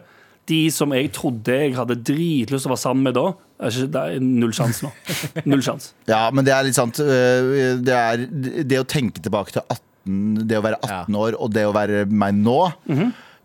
[0.51, 3.27] De som jeg trodde jeg hadde dritlyst til å være sammen med da,
[3.61, 4.91] er det er null sjanse nå.
[5.53, 5.93] Null sjans.
[6.09, 6.99] Ja, men det er litt sant.
[6.99, 8.25] Øh, Det er
[8.65, 12.07] det å tenke tilbake til 18, det å være 18 år og det å være
[12.11, 12.73] meg nå.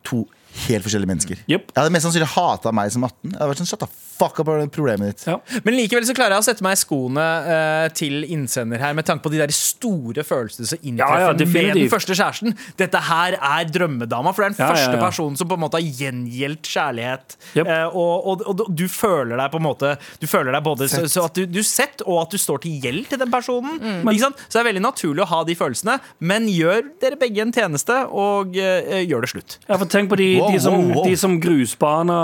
[0.10, 0.24] To
[0.66, 1.42] helt forskjellige mennesker.
[1.50, 1.72] Yep.
[1.72, 3.32] Jeg hadde mest sannsynlig hata meg som 18.
[3.32, 5.26] Jeg hadde vært sånn, Shut the fuck up, problemet ditt?
[5.28, 5.36] Ja.
[5.66, 9.08] Men likevel så klarer jeg å sette meg i skoene uh, til innsender her, med
[9.08, 12.56] tanke på de der store følelsene som inntreffer Ja, ja, med den første kjæresten.
[12.80, 15.02] Dette her er drømmedama, for det er den første ja.
[15.02, 17.38] personen som på en måte har gjengjeldt kjærlighet.
[17.58, 17.68] Yep.
[17.68, 21.04] Uh, og, og, og du føler deg på en måte Du føler deg både så,
[21.12, 23.80] så at du, du sett, og at du står til gjeld til den personen.
[23.82, 24.14] Mm.
[24.14, 24.46] Ikke sant?
[24.48, 28.00] Så det er veldig naturlig å ha de følelsene, men gjør dere begge en tjeneste,
[28.16, 29.60] og uh, gjør det slutt.
[29.68, 30.92] Ja, for tenk på de, Wow, de som.
[31.06, 32.18] De som grusbana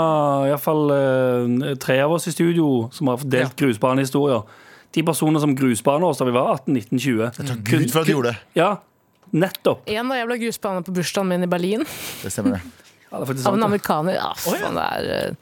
[0.48, 4.46] Iallfall uh, tre av oss i studio som har delt grusbanehistorier.
[4.92, 7.60] De personene som grusbana oss da vi var 18-19-20.
[7.64, 8.40] Gud for at de gjorde det.
[8.58, 8.74] Ja,
[9.32, 9.86] nettopp.
[9.88, 11.86] En da jeg ble grusbane på bursdagen min i Berlin,
[12.22, 12.88] Det stemmer, det.
[13.10, 14.18] Ja, det er av en amerikaner.
[14.18, 15.36] Ja, faen, det er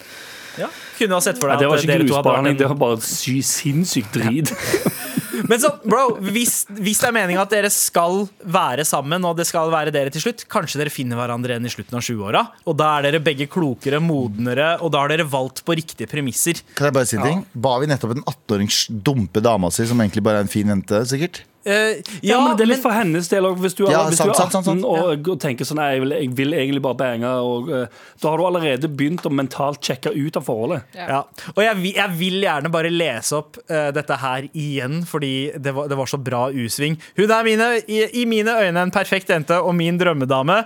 [0.59, 4.17] eh, Kunne ha sett for Ja, det var ikke en det var bare sy sinnssykt
[4.17, 4.53] drit.
[5.49, 9.47] Men så, bro, hvis, hvis det er meninga at dere skal være sammen, og det
[9.49, 12.77] skal være dere til slutt, kanskje dere finner hverandre igjen i slutten av 20-åra, og
[12.79, 16.61] da er dere begge klokere, modnere, og da har dere valgt på riktige premisser.
[16.79, 17.45] Kan jeg bare si en ting?
[17.55, 18.71] Ba vi nettopp en 18-åring
[19.07, 21.43] dumpe dama si, som egentlig bare er en fin jente, sikkert?
[21.65, 23.59] Eh, Ja, men det er litt for hennes del òg.
[23.61, 24.85] Hvis du, er- Ja, hvis sant, du er sant, sant, 18 sant.
[24.89, 27.87] og, og tenker sånn jeg vil, jeg vil egentlig bare bange, og uh,
[28.23, 30.83] da har du allerede begynt å mentalt sjekke ut av forholdet.
[30.97, 31.23] Ja.
[31.55, 35.89] Og jeg, jeg vil gjerne bare lese opp uh, dette her igjen, fordi det var,
[35.93, 36.97] det var så bra usving.
[37.21, 40.63] Hun er mine, i, i mine øyne en perfekt jente og min drømmedame.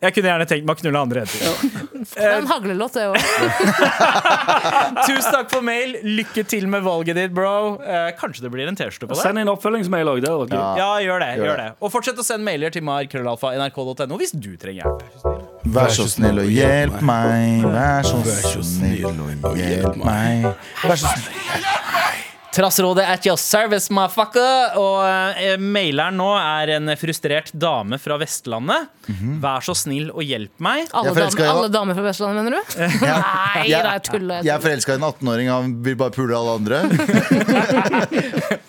[0.00, 1.40] Jeg kunne gjerne tenkt meg å knulle andre jenter.
[2.00, 3.18] Det er en haglelåt, det òg.
[5.10, 5.98] Tusen takk for mail.
[6.06, 7.76] Lykke til med valget ditt, bro.
[7.84, 9.20] Eh, kanskje det blir en T-skjorte på det?
[9.20, 10.22] Send inn oppfølgingsmail òg.
[10.24, 10.56] Gøy.
[10.80, 11.30] Ja, gjør det.
[11.42, 11.68] Gjør det.
[11.84, 15.04] Og fortsett å sende mailer til mar.krøllalfa.nrk.no hvis du trenger hjelp.
[15.76, 17.68] Vær så snill og hjelp meg.
[17.68, 19.04] Vær så snill
[19.44, 20.48] og hjelp meg.
[20.80, 22.19] Vær så snill.
[22.50, 24.74] Trassrådet at your service, motherfucker.
[24.80, 25.04] Og
[25.38, 28.88] eh, maileren nå er en frustrert dame fra Vestlandet.
[29.42, 30.88] Vær så snill og hjelp meg.
[30.90, 32.62] Alle, Jeg dam, jo- alle damer fra Vestlandet, mener du?
[33.06, 34.26] Nei, det er tull.
[34.34, 36.82] er Jeg er forelska i en 18-åring, han vil bare pule alle andre.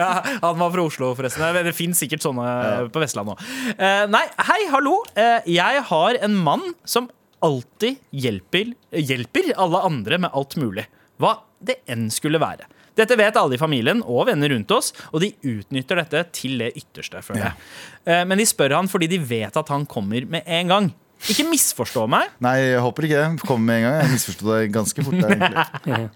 [0.02, 1.44] Ja, han var fra Oslo, forresten.
[1.54, 2.46] Det, det fins sikkert sånne
[2.94, 3.50] på Vestlandet òg.
[3.76, 4.96] Eh, nei, hei, hallo.
[5.20, 7.10] Eh, jeg har en mann som
[7.46, 10.88] alltid hjelper, hjelper alle andre med alt mulig.
[11.22, 12.66] Hva det enn skulle være.
[13.02, 16.74] Dette vet alle i familien og venner rundt oss, og de utnytter dette til det
[16.80, 17.24] ytterste.
[17.26, 17.70] føler jeg.
[18.06, 20.92] Eh, men de spør han fordi de vet at han kommer med en gang.
[21.30, 22.32] Ikke misforstå meg.
[22.42, 23.44] Nei, jeg håper ikke det.
[23.46, 23.98] Kom med en gang.
[24.02, 25.20] Jeg misforsto det ganske fort.
[25.22, 26.08] Der.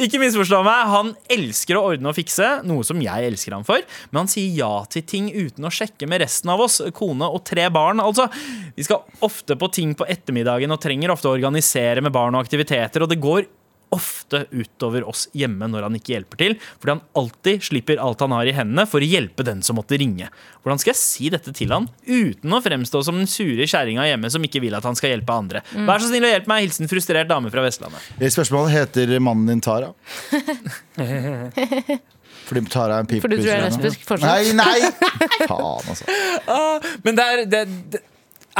[0.00, 3.84] Ikke misforstå meg, han elsker å ordne og fikse, noe som jeg elsker han for.
[4.08, 7.44] Men han sier ja til ting uten å sjekke med resten av oss, kone og
[7.44, 8.00] tre barn.
[8.00, 8.30] Altså,
[8.74, 12.46] Vi skal ofte på ting på ettermiddagen og trenger ofte å organisere med barn og
[12.46, 13.44] aktiviteter, og det går
[13.94, 18.34] ofte utover oss hjemme når han ikke hjelper til, fordi han alltid slipper alt han
[18.36, 20.30] har i hendene for å hjelpe den som måtte ringe.
[20.64, 24.32] Hvordan skal jeg si dette til han uten å fremstå som den sure kjerringa hjemme
[24.32, 25.64] som ikke vil at han skal hjelpe andre?
[25.74, 26.66] Vær så snill og hjelp meg.
[26.66, 28.00] Hilsen frustrert dame fra Vestlandet.
[28.34, 29.88] Spørsmålet heter mannen din Tara.
[32.44, 34.28] Fordi Tara er en For du tror jeg er lesbisk fortsatt?
[34.28, 34.80] Nei, nei!
[35.48, 36.04] Faen, altså.
[37.06, 37.60] Men det er, det,
[37.94, 38.00] det,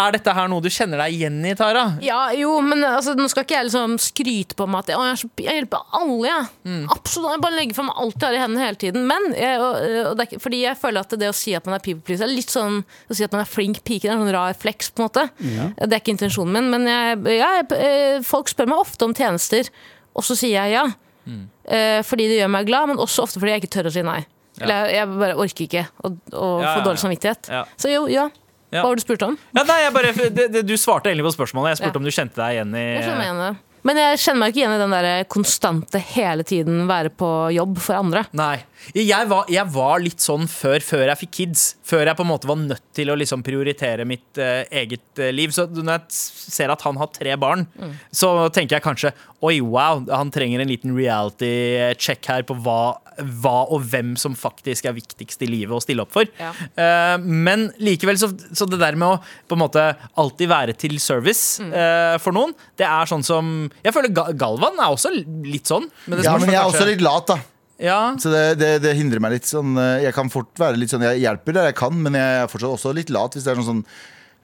[0.00, 1.84] er dette her noe du kjenner deg igjen i, Tara?
[2.04, 5.20] Ja, jo, men altså, nå skal ikke jeg liksom skryte på meg at «Å, jeg,
[5.22, 6.18] så, jeg hjelper alle.
[6.28, 6.48] Jeg.
[6.66, 6.82] Mm.
[6.94, 9.06] Absolutt, jeg bare legger frem alt jeg har i hendene hele tiden.
[9.10, 9.78] Men jeg, og,
[10.10, 12.26] og det er fordi jeg føler at det å si at man er people pleaser,
[12.26, 14.04] er litt sånn å si at man er flink pike.
[14.06, 15.26] Det er en sånn rar flex, på en måte.
[15.38, 16.70] Det er ikke intensjonen min.
[16.74, 19.70] Men jeg, ja, jeg, eh, folk spør meg ofte om tjenester,
[20.14, 20.86] og så sier jeg ja.
[21.24, 21.44] Mm.
[21.64, 24.04] Eh, fordi det gjør meg glad, men også ofte fordi jeg ikke tør å si
[24.04, 24.20] nei.
[24.62, 27.48] Eller jeg, jeg bare orker ikke å, å Ja, ja, få dårlig samvittighet.
[27.50, 27.62] Ja.
[27.80, 28.28] Så jo, ja.
[28.74, 28.82] Ja.
[28.82, 29.38] Hva var det du spurte om?
[29.54, 31.74] Ja, nei, jeg bare, det, det, du svarte egentlig på spørsmålet.
[31.74, 32.02] Jeg spurte Ja.
[32.02, 33.54] om du kjente deg igjen i Jeg meg igjen det.
[33.84, 37.76] Men jeg kjenner meg ikke igjen i den der konstante hele tiden være på jobb
[37.84, 38.22] for andre.
[38.32, 38.62] Nei.
[38.96, 41.64] Jeg var, jeg var litt sånn før, før jeg fikk kids.
[41.84, 45.28] Før jeg på en måte var nødt til å liksom prioritere mitt uh, eget uh,
[45.36, 45.52] liv.
[45.52, 46.16] Så når jeg
[46.56, 47.66] ser at han har tre barn,
[48.08, 49.12] så tenker jeg kanskje
[49.44, 51.52] Oi, wow, han trenger en liten reality
[52.00, 56.02] check her på hva, hva og hvem som faktisk er viktigst i livet å stille
[56.04, 56.26] opp for.
[56.40, 56.50] Ja.
[56.74, 59.84] Eh, men likevel, så, så det der med å på en måte
[60.20, 63.50] alltid være til service eh, for noen, det er sånn som
[63.84, 65.86] Jeg føler Galvan er også litt sånn.
[66.06, 67.38] Men det Ja, men jeg er kanskje- også litt lat, da.
[67.82, 68.00] ja.
[68.22, 71.02] Så det, det, det hindrer meg litt sånn eh, Jeg kan fort være litt sånn
[71.06, 73.60] Jeg hjelper der jeg kan, men jeg er fortsatt også litt lat hvis det er
[73.62, 73.84] sånn sånn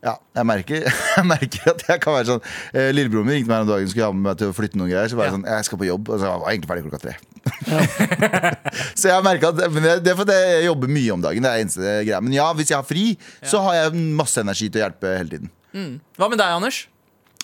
[0.01, 0.87] ja, jeg merker,
[1.19, 4.07] jeg merker at jeg kan være sånn eh, Lillebroren min ringte meg om dagen skulle
[4.09, 5.11] ha med meg til å flytte noen greier.
[5.13, 5.37] Så var jeg Ja.
[5.39, 6.09] sånn, jeg skal på jobb.
[6.09, 7.17] Og så var jeg egentlig ferdig klokka tre.
[9.01, 11.45] så jeg merker at men det, det er fordi jeg jobber mye om dagen.
[11.45, 12.23] Det er eneste greia.
[12.25, 13.05] Men ja, hvis jeg har fri,
[13.43, 15.53] så har jeg masse energi til å hjelpe hele tiden.
[16.19, 16.81] Hva med deg, Anders?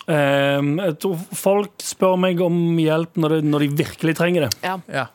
[0.07, 4.50] Um, jeg tror folk spør meg om hjelp når de, når de virkelig trenger det.
[4.62, 4.76] Ja.
[4.92, 5.07] Ja.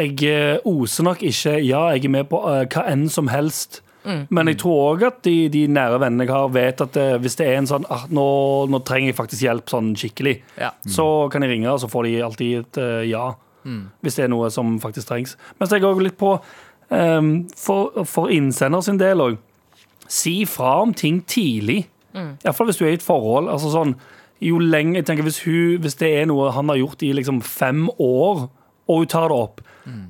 [0.00, 3.80] Jeg eh, oser nok ikke Ja, jeg er med på uh, hva enn som helst.
[4.04, 7.36] Men jeg tror òg at de, de nære vennene jeg har, vet at det, hvis
[7.36, 8.24] det er en sånn ah, nå,
[8.72, 10.70] nå trenger jeg faktisk hjelp sånn skikkelig, Ja.
[10.88, 13.26] så kan jeg ringe, og så får de alltid et uh, ja.
[14.00, 15.34] Hvis det er noe som faktisk trengs.
[15.58, 16.30] Men så jeg òg litt på
[16.88, 17.28] um,
[17.60, 19.36] for, for innsender sin del òg.
[20.08, 21.82] Si fra om ting tidlig.
[22.16, 23.50] Iallfall hvis du er i et forhold.
[23.52, 23.92] Altså sånn,
[24.40, 27.42] jo lenge, jeg tenker hvis, hun, hvis det er noe han har gjort i liksom
[27.44, 28.46] fem år,
[28.88, 29.60] og hun tar det opp,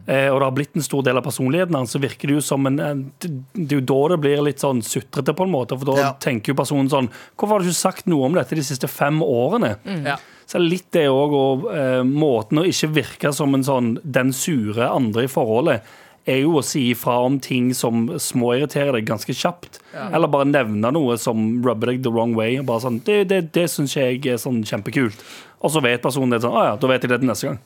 [0.06, 2.40] eh, og det har blitt en stor del av personligheten hans, så virker det jo
[2.44, 2.76] som en,
[3.20, 3.30] det,
[3.64, 5.78] er jo da det blir litt sånn sutrete, på en måte.
[5.78, 6.12] For da Ja.
[6.20, 9.20] tenker jo personen sånn Hvorfor har du ikke sagt noe om dette de siste fem
[9.22, 9.76] årene?
[10.06, 10.16] Ja.
[10.46, 13.98] Så er det litt det òg, og eh, måten å ikke virke som en sånn
[14.04, 15.82] den sure andre i forholdet,
[16.26, 19.78] er jo å si ifra om ting som småirriterer deg ganske kjapt.
[20.12, 22.58] Eller bare nevne noe som rubber deg the wrong way.
[22.60, 25.16] Og bare sånn, Det, det, det syns jeg er sånn kjempekult.
[25.62, 27.58] Og så vet personen det sånn Å ja, da vet jeg det til neste gang.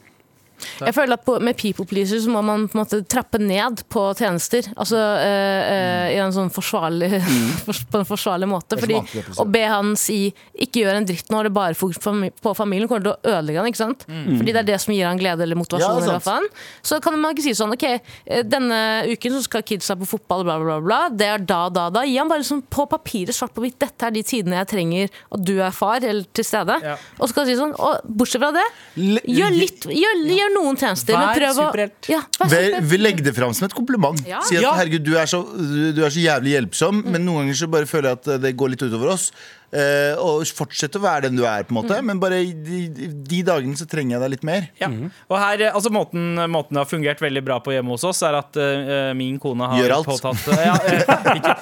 [0.80, 3.84] Jeg føler at på, Med people pleaser så må man på en måte trappe ned
[3.90, 4.70] på tjenester.
[4.76, 7.10] Altså øh, en sånn forsvarlig
[7.92, 8.76] På en forsvarlig måte.
[8.76, 8.98] Er Fordi
[9.40, 12.88] Å be han si 'ikke gjør en dritt nå, det er bare fokus på familien',
[12.88, 14.04] kommer til å ødelegge han, ikke sant?
[14.08, 15.98] Fordi det er det som gir han glede eller motivasjon.
[15.98, 16.46] Ja, eller hva faen.
[16.82, 17.84] Så kan man ikke si sånn 'ok,
[18.26, 21.00] eh, denne uken så skal kidsa på fotball', bla, bla, bla, bla.
[21.08, 22.02] Det er da, da, da.
[22.04, 23.78] Gi han bare sånn på papiret, svart på hvitt.
[23.78, 26.78] Dette er de tidene jeg trenger at du er far eller til stede.
[26.82, 26.96] Ja.
[27.20, 28.64] Og så kan han si sånn, og bortsett fra det,
[28.96, 31.14] gjør, litt, gjør, gjør noen tjenester.
[31.14, 32.08] Vær superhelt.
[32.08, 32.88] Ja, vær superhelt.
[32.90, 34.20] vi legger det fram som et kompliment.
[34.26, 34.40] Ja.
[34.40, 34.72] Si at Ja.
[34.74, 38.12] herregud, du er, så, du, du så jævlig hjelpsom, men noen ganger så bare føler
[38.12, 39.28] jeg at det går litt utover oss.
[39.74, 42.82] Eh, og fortsette å være den du er, på en måte men bare de,
[43.26, 44.68] de dagene så trenger jeg deg litt mer.
[44.78, 44.86] Ja.
[45.26, 48.20] Og her, eh, altså måten, måten det har fungert veldig bra på hjemme hos oss,
[48.22, 50.06] er at uh, min kone har Gjør alt.
[50.12, 51.54] påtatt ja, eh, ikke,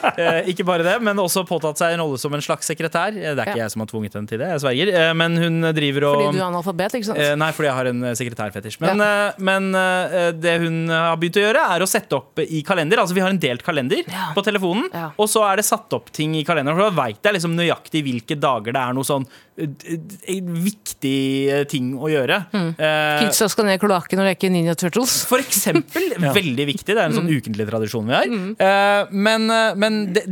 [0.52, 3.14] ikke bare det, men også påtatt seg en rolle som en slags sekretær.
[3.16, 3.64] Det er ikke Ja.
[3.64, 4.92] jeg som har tvunget henne til det, jeg sverger.
[5.16, 7.22] Men hun driver og Fordi du er analfabet, ikke sant?
[7.40, 8.78] Nei, fordi jeg har en sekretærfetisj.
[8.84, 9.02] Men,
[9.48, 9.70] men
[10.42, 13.00] det hun har begynt å gjøre, er å sette opp i kalender.
[13.02, 14.28] Altså Vi har en delt kalender Ja.
[14.36, 15.08] på telefonen, Ja.
[15.16, 16.76] og så er det satt opp ting i kalenderen.
[16.76, 19.26] For da veit jeg liksom nøyaktig hvilke dager det er noe sånn
[19.57, 21.16] eh, viktig
[21.53, 22.38] eh, ting å gjøre.
[22.53, 22.70] Mm.
[22.76, 25.22] Eh, Kidsa skal ned i kloakken og leke Ninja Turtles.
[25.28, 26.11] for eksempel.
[26.40, 26.92] Veldig viktig.
[26.92, 28.32] Det er en sånn ukentlig tradisjon vi har.
[28.68, 30.26] Eh, men eh, men det,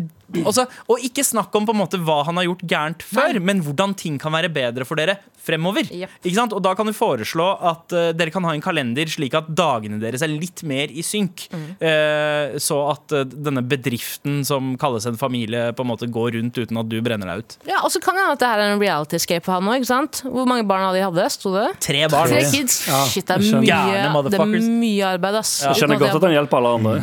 [0.45, 3.63] også, og ikke snakk om på en måte hva han har gjort gærent før, men
[3.65, 5.89] hvordan ting kan være bedre for dere fremover.
[5.89, 6.11] Yep.
[6.23, 6.55] Ikke sant?
[6.57, 10.01] Og da kan du foreslå at uh, dere kan ha en kalender slik at dagene
[10.03, 11.47] deres er litt mer i synk.
[11.81, 16.61] Eh, så at uh, denne bedriften som kalles en familie, på en måte går rundt
[16.61, 17.57] uten at du brenner deg ut.
[17.71, 19.71] Ja, Og så kan det hende at det her er en reality escape for han
[19.71, 19.89] òg.
[19.89, 21.27] Hvor mange barn hadde de hadde?
[21.33, 21.69] Sto det?
[21.89, 22.31] Tre barn.
[22.31, 22.83] Tre kids.
[22.91, 25.57] Ja, Shit, det er mye, det er mye arbeid, ass.
[25.67, 26.95] Jeg skjønner godt at han hjelper alle andre.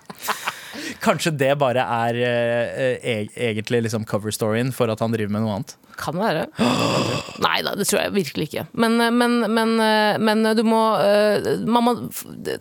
[1.00, 5.54] Kanskje det bare er eh, eh, egentlig liksom cover-storyen for at han driver med noe
[5.58, 5.76] annet.
[6.00, 6.46] Kan være.
[7.44, 8.66] Nei da, det tror jeg virkelig ikke.
[8.80, 9.72] Men, men, men,
[10.20, 11.94] men du må eh, Man må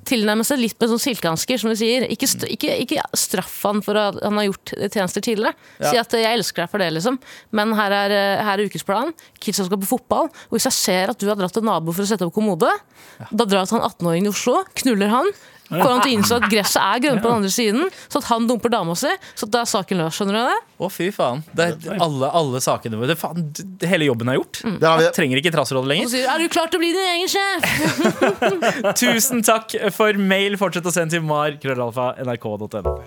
[0.08, 2.08] tilnærme seg litt med sånn silkehansker, som du sier.
[2.12, 5.56] Ikke, ikke, ikke straff han for at han har gjort tjenester tidligere.
[5.84, 7.20] Si at eh, 'jeg elsker deg for det', liksom.
[7.56, 9.16] Men her er, eh, her er ukesplanen.
[9.44, 10.32] Kidsa skal på fotball.
[10.50, 12.72] Og hvis jeg ser at du har dratt til nabo for å sette opp kommode,
[13.20, 15.32] da drar jeg til han 18-åringen i Oslo, knuller han.
[15.70, 18.30] Får han til å innse at gresset er grønt på den andre siden, så at
[18.32, 19.12] han dumper dama si.
[19.38, 20.58] Så da er saken løs, skjønner du det?
[20.80, 21.44] Å, fy faen.
[21.54, 23.12] Det er alle, alle sakene våre.
[23.12, 24.62] Det, faen, det, hele jobben er gjort.
[24.66, 25.12] Vi det.
[25.18, 26.10] Trenger ikke Trassrådet Og lenger.
[26.10, 28.96] så sier du 'er du klar til å bli din egen sjef'?
[29.02, 30.58] Tusen takk for mail.
[30.58, 31.54] Fortsett å sende til mar.
[31.62, 32.98] Krøllalfa, nrk.no.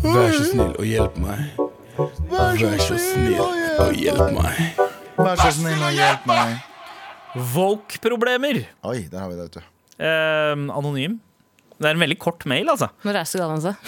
[0.00, 1.38] Vær så snill og hjelp meg.
[2.32, 4.84] Vær så snill og hjelp meg.
[5.20, 6.60] Vær så snill og hjelp meg.
[7.54, 8.64] Woke-problemer.
[8.88, 9.66] Oi, der har vi det, vet du.
[10.00, 11.20] Eh, anonym.
[11.80, 12.90] Det er en veldig kort mail, altså.
[13.06, 13.72] Nå reiser Galvan seg.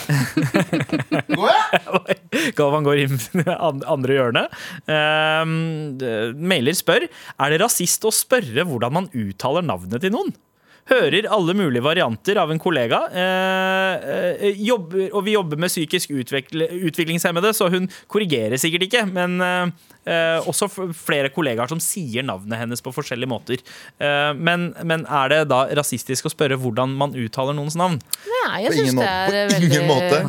[2.59, 3.18] Galvan går inn
[3.53, 4.55] andre hjørnet.
[4.88, 5.45] Eh,
[6.53, 10.32] mailer spør Er det rasist å spørre hvordan man uttaler navnet til noen.
[10.90, 13.05] Hører alle mulige varianter av en kollega.
[13.14, 14.09] Eh,
[14.49, 19.05] eh, jobber, og vi jobber med psykisk utvikle, utviklingshemmede, så hun korrigerer sikkert ikke.
[19.12, 19.70] Men eh,
[20.51, 23.63] også flere kollegaer som sier navnet hennes på forskjellige måter.
[24.03, 28.01] Eh, men, men er det da rasistisk å spørre hvordan man uttaler noens navn?
[28.27, 30.23] Nei, jeg syns det er veldig måte.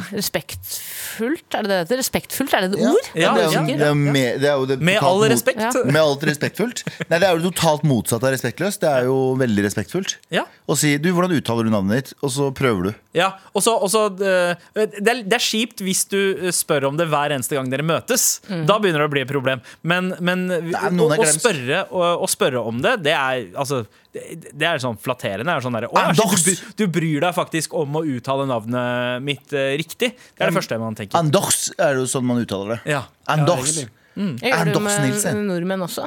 [1.13, 1.55] Respektfullt.
[1.57, 1.97] Er det det heter?
[2.01, 2.89] Respektfullt, er det et Ja.
[2.91, 3.07] ord?
[3.15, 5.31] Ja, det, er, jo- det, er, med, det er jo det Med totalt all mot-
[5.31, 5.59] respekt.
[5.59, 5.71] Ja.
[5.85, 6.83] Med alt respektfullt?
[7.09, 8.79] Nei, det er jo totalt motsatt av respektløst.
[8.81, 10.15] Det er jo veldig respektfullt.
[10.31, 10.45] Ja.
[10.67, 12.93] Å si du, 'hvordan uttaler du navnet ditt', og så prøver du.
[13.13, 16.85] Ja, og så, og så, eh, det, er, det er kjipt hvis du eh, spør
[16.87, 18.41] om det hver eneste gang dere møtes.
[18.49, 19.61] Da begynner det å bli et problem.
[19.83, 20.61] Men, men å,
[20.91, 21.39] noen er å, glemt.
[21.41, 25.55] spørre, å, å spørre om det, det er altså det, det er sånn flatterende.
[25.57, 28.45] Er sånn der, «Å, ja, Anders!» shit, du, du bryr deg faktisk om å uttale
[28.49, 30.13] navnet mitt uh, riktig.
[30.13, 31.17] Det er det første man tenker.
[31.19, 32.81] Anders er jo sånn man uttaler det.
[32.93, 33.05] Ja.
[33.33, 33.79] Anders.
[34.15, 34.35] mm.
[34.43, 36.05] Jeg gjør det med nordmenn også.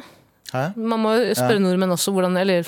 [0.53, 0.69] Hæ?
[0.79, 2.63] Man må jo spørre nordmenn også, hvordan, eller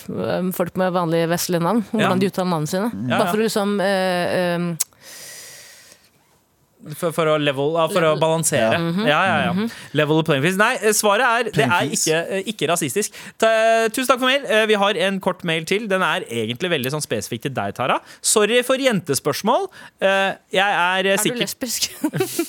[0.56, 2.20] folk med vanlige vestlige navn, hvordan Ja.
[2.20, 2.90] de uttaler navnene sine.
[3.08, 4.68] Ja, Bare for å liksom øh, øhm,
[6.96, 8.78] For, for, å, level, for for å balansere.
[9.04, 9.66] Ja, ja, ja.
[10.00, 10.56] Level the playing fields.
[10.62, 13.12] Nei, svaret er det er ikke, eh, ikke rasistisk.
[13.38, 13.50] Ta,
[13.92, 14.46] tusen takk for mail.
[14.48, 15.90] Eh, Vi har en kort mail til.
[15.92, 18.00] Den er egentlig veldig sånn spesifikk til deg, Tara.
[18.24, 19.68] Sorry for jentespørsmål.
[20.00, 21.92] Eh, Jeg er Er du lesbisk?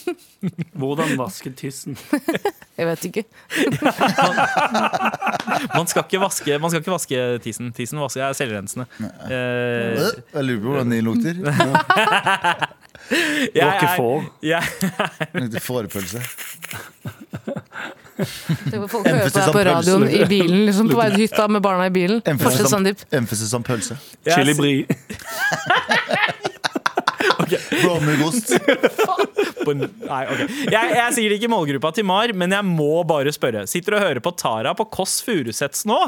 [0.81, 1.99] Hvordan vaske tissen?
[2.81, 3.25] Jeg vet ikke.
[5.77, 7.69] Man skal ikke vaske, man skal ikke vaske tissen.
[7.77, 8.87] Tissen vasker er selvrensende.
[9.29, 10.01] Eh,
[10.33, 11.35] Jeg lurer på hvordan de lukter.
[13.55, 14.25] jeg er er- Four.
[14.43, 14.63] jeg-
[15.35, 16.23] Lukter Fårepølse.
[18.21, 20.21] Folk hører på Emphasis deg on på radioen pølse.
[20.21, 22.21] i bilen, liksom på vei til hytta med barna i bilen.
[22.21, 23.05] Fortsett, Emphasis om- Sandeep.
[23.23, 23.97] emphasis om pølse.
[24.27, 24.75] jeg- Chili bri.
[29.65, 30.41] På en- Nei, ok.
[30.71, 33.65] jeg, jeg er sikkert ikke i målgruppa til Mar, men jeg må bare spørre.
[33.71, 35.99] Sitter og hører på Tara på Kåss Furuseths nå?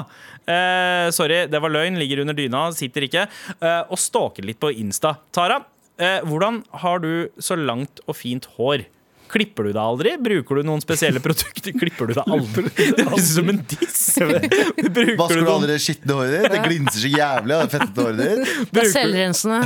[0.48, 1.98] Eh, sorry, det var løgn.
[2.00, 3.26] Ligger under dyna, sitter ikke.
[3.60, 5.16] Eh, og stalker litt på Insta.
[5.34, 5.60] Tara,
[6.28, 8.86] hvordan har du så langt og fint hår?
[9.32, 10.10] Klipper du deg aldri?
[10.20, 11.72] Bruker du noen spesielle produkter?
[11.80, 12.66] Klipper du deg aldri?
[12.76, 14.02] Det høres ut som en diss.
[14.92, 16.52] Bruker Vasker du aldri det skitne håret ditt?
[16.52, 18.72] Det glinser så jævlig av det fettete håret ditt.
[18.76, 19.60] Det er selvrensende.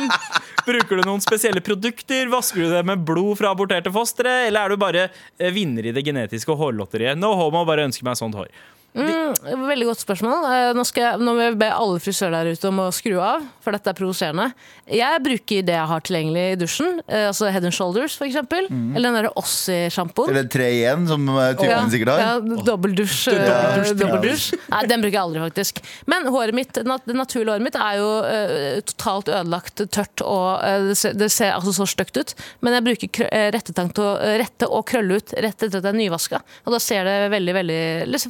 [0.70, 2.30] Bruker du noen spesielle produkter?
[2.30, 4.36] Vasker du det med blod fra aborterte fostre?
[4.46, 7.18] Eller er du bare eh, vinner i det genetiske hårlotteriet?
[7.18, 8.52] No homo, bare ønsker meg sånt hår.
[8.90, 10.46] Mm, veldig godt spørsmål.
[10.50, 13.20] Eh, Nå, skal jeg, nå vil jeg be alle frisører der ute om å skru
[13.22, 14.48] av, for dette er provoserende.
[14.90, 16.96] Jeg bruker det jeg har tilgjengelig i dusjen.
[17.06, 18.66] eh, Altså Head and Shoulders, for eksempel.
[18.70, 20.32] Eller den derre Ossi-sjampoen.
[20.32, 22.20] Eller tre igjen, som typen typen sikkert har.
[22.24, 23.28] Ja, Dobbeldusj.
[23.30, 24.48] eh, Dobbeldusj.
[24.74, 25.80] Nei, den bruker jeg aldri, faktisk.
[26.10, 30.88] Men håret mitt, det naturlige håret mitt er jo uh, totalt ødelagt, tørt og uh,
[30.90, 32.34] det, ser, det ser altså så stygt ut.
[32.60, 35.84] Men jeg bruker eh, rettetang til å eh, rette og krølle ut rett etter at
[35.86, 36.42] det er nyvaska.
[36.66, 37.80] Og da ser det veldig veldig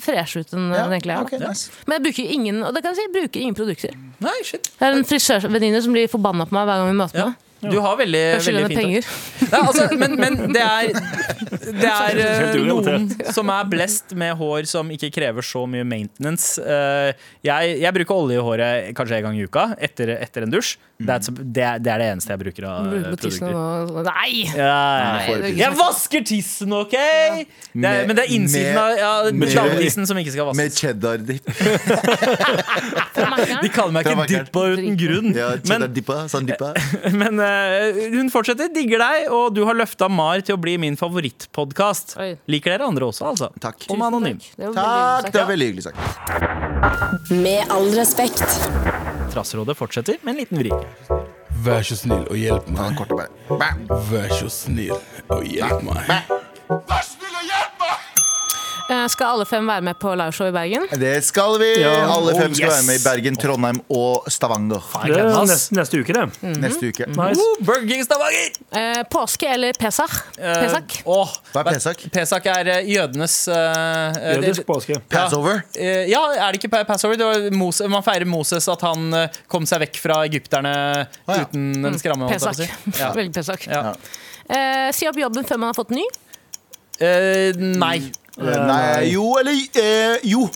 [0.01, 1.21] fresh ut enn Ja, den egentlig ja.
[1.23, 1.71] okay, nice.
[1.87, 3.95] Men jeg bruker ingen og det kan jeg si, jeg bruker ingen produkter.
[4.21, 4.71] Nei, shit.
[4.81, 7.27] Jeg er en frisørvenninne som blir forbanna på meg hver gang vi møter Ja.
[7.31, 7.47] meg.
[7.61, 9.05] Du har veldig, Jeg skylder veldig henne fint penger.
[9.51, 10.85] Nei, altså, men, men det er,
[11.81, 16.57] det er eh, noen som er blest med hår som ikke krever så mye maintenance.
[16.63, 17.13] Eh,
[17.45, 20.77] jeg, jeg bruker olje i håret kanskje en gang i uka etter, etter en dusj.
[21.01, 23.51] That's, det, er, det er det eneste jeg bruker av eh, produkter.
[24.09, 24.33] Nei!
[24.57, 26.93] Nei, ikke Jeg vasker tissen, OK?
[26.97, 29.13] Det er, men det er innsiden med- av ja,
[29.57, 31.45] dametissen som ikke skal Med cheddar-dipp.
[33.61, 35.31] De kaller meg ikke Dippa uten grunn.
[35.37, 36.17] Ja, Men, cheddar-dippa.
[36.33, 36.69] sandippa.
[36.77, 37.11] dippa.
[37.21, 37.50] men eh,
[38.15, 42.17] hun fortsetter, digger deg, og du har løfta Mar til å bli min favorittpodkast.
[42.51, 43.51] Liker dere andre også, altså?
[43.63, 43.87] Takk.
[43.93, 44.41] Om anonym.
[44.59, 47.31] Var Takk, det er veldig hyggelig sagt.
[47.31, 48.47] Med all respekt.
[49.31, 50.73] Trassrådet fortsetter med en liten vri.
[51.61, 53.03] Vær så snill og hjelp meg.
[54.11, 54.97] Vær så snill
[55.29, 56.09] og hjelp meg.
[56.71, 58.00] Vær så snill og hjelp meg.
[58.91, 60.87] Eh, Skal alle fem være med på liveshow i Bergen?
[60.99, 61.69] Det skal vi.
[61.79, 61.93] Ja.
[62.11, 62.73] Alle fem Oh, skal yes.
[62.75, 66.25] være med i Bergen, Trondheim og Stavanger Det er neste, neste uke, det.
[66.59, 67.07] neste uke.
[67.15, 67.45] Nice.
[67.45, 68.57] Uh, Burger King Stavanger!
[68.81, 70.17] Eh, påske eller Pesach?
[70.39, 70.97] Eh, Pesak?
[71.07, 72.03] åh, Hva er Pesach?
[72.17, 74.99] Pesach er eh, jødenes eh, Jødisk påske.
[75.13, 75.63] Passover?
[75.77, 77.15] Eh, ja, er det ikke Passover?
[77.21, 79.15] Det var Moses, man feirer Moses at han
[79.51, 80.75] kom seg vekk fra egypterne
[81.07, 81.39] ja.
[81.45, 82.27] uten en skramme.
[82.27, 82.59] å Pesak.
[82.59, 82.67] si.
[82.99, 83.13] Ja.
[83.21, 83.69] Veldig Pesach.
[83.71, 83.95] Ja.
[84.51, 86.03] Eh, si opp jobben før man har fått ny.
[87.01, 88.11] Eh, nei.
[88.41, 90.49] Nei, jo eller eh, jo.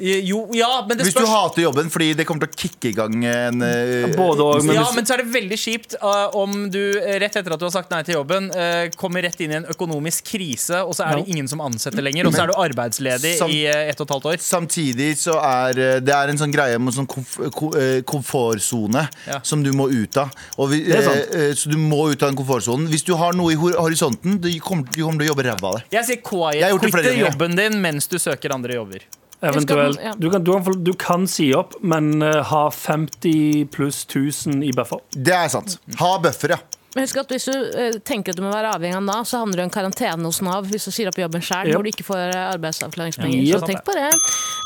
[0.00, 1.28] Jo, ja, men det Hvis du spørs.
[1.34, 4.74] hater jobben fordi det kommer til å kicke i gang en eh, Både og, men
[4.78, 7.60] ja, hvis, men så er det veldig kjipt uh, om du eh, rett etter at
[7.60, 10.94] du har sagt nei til jobben, eh, kommer rett inn i en økonomisk krise, og
[10.96, 13.90] så er det ingen som ansetter lenger, og så er du arbeidsledig Sam- i eh,
[13.92, 14.40] ett og et halvt år.
[14.44, 19.06] Samtidig så er eh, det er en sånn greie med sånn komf ko- eh, komfortsone
[19.28, 19.40] Ja.
[19.44, 20.32] som du må ut av.
[20.56, 21.34] Og vi, Det er sant.
[21.34, 22.88] eh, eh, så du må ut av den komfortsonen.
[22.88, 25.68] Hvis du har noe i hor- horisonten, du kommer, du kommer til å jobbe ræva
[25.74, 25.84] av det.
[25.92, 29.04] Jeg sier Jeg quiet gjort det flere jobben din mens du søker andre jobber.
[29.40, 30.14] Eventuelt ja.
[30.18, 34.74] du kan, du, kan, du kan si opp, men eh, ha 50 pluss 1000 i
[34.76, 35.00] buffer.
[35.14, 35.78] Det er sant.
[36.00, 36.60] Ha buffer, ja.
[36.94, 39.42] Men husk at Hvis du eh, tenker at du må være avhengig av Nav, så
[39.44, 41.76] handler det om karantene hos Nav hvis du sier opp jobben sjøl, yep.
[41.76, 43.44] hvor du ikke får eh, arbeidsavklaringspenger.
[43.46, 44.08] Ja, så tenk på det.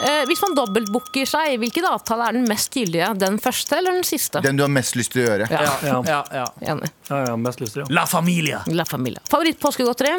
[0.08, 3.10] Eh, hvis man dobbeltbooker seg, hvilken avtale er den mest gyldige?
[3.20, 4.40] Den første eller den siste?
[4.44, 5.50] Den du har mest lyst til å gjøre.
[5.52, 5.98] Ja, Ja.
[6.08, 6.46] Ja, ja.
[6.72, 6.88] enig.
[7.10, 7.90] Ja, ja, mest lyst til ja.
[7.92, 8.62] La Familia.
[8.72, 9.20] La Familia.
[9.28, 10.16] Favoritt-påskegodteri?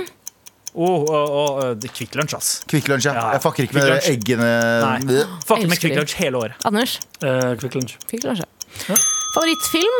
[0.75, 2.49] Oh, oh, oh, eh, det Kvikk Lunsj, ass.
[2.67, 3.13] Kvikk Lunsj, ja.
[3.15, 3.33] Ja, ja.
[3.37, 4.49] Jeg fucker ikke med Kvikk eggene.
[4.83, 5.21] Nei.
[5.47, 5.95] Fucker med Kvikk.
[6.01, 6.65] Lunsj hele året.
[6.67, 6.97] Anders?
[7.23, 7.95] Uh, Quick Lunch.
[8.11, 8.97] Ja.
[9.35, 9.99] Favorittfilm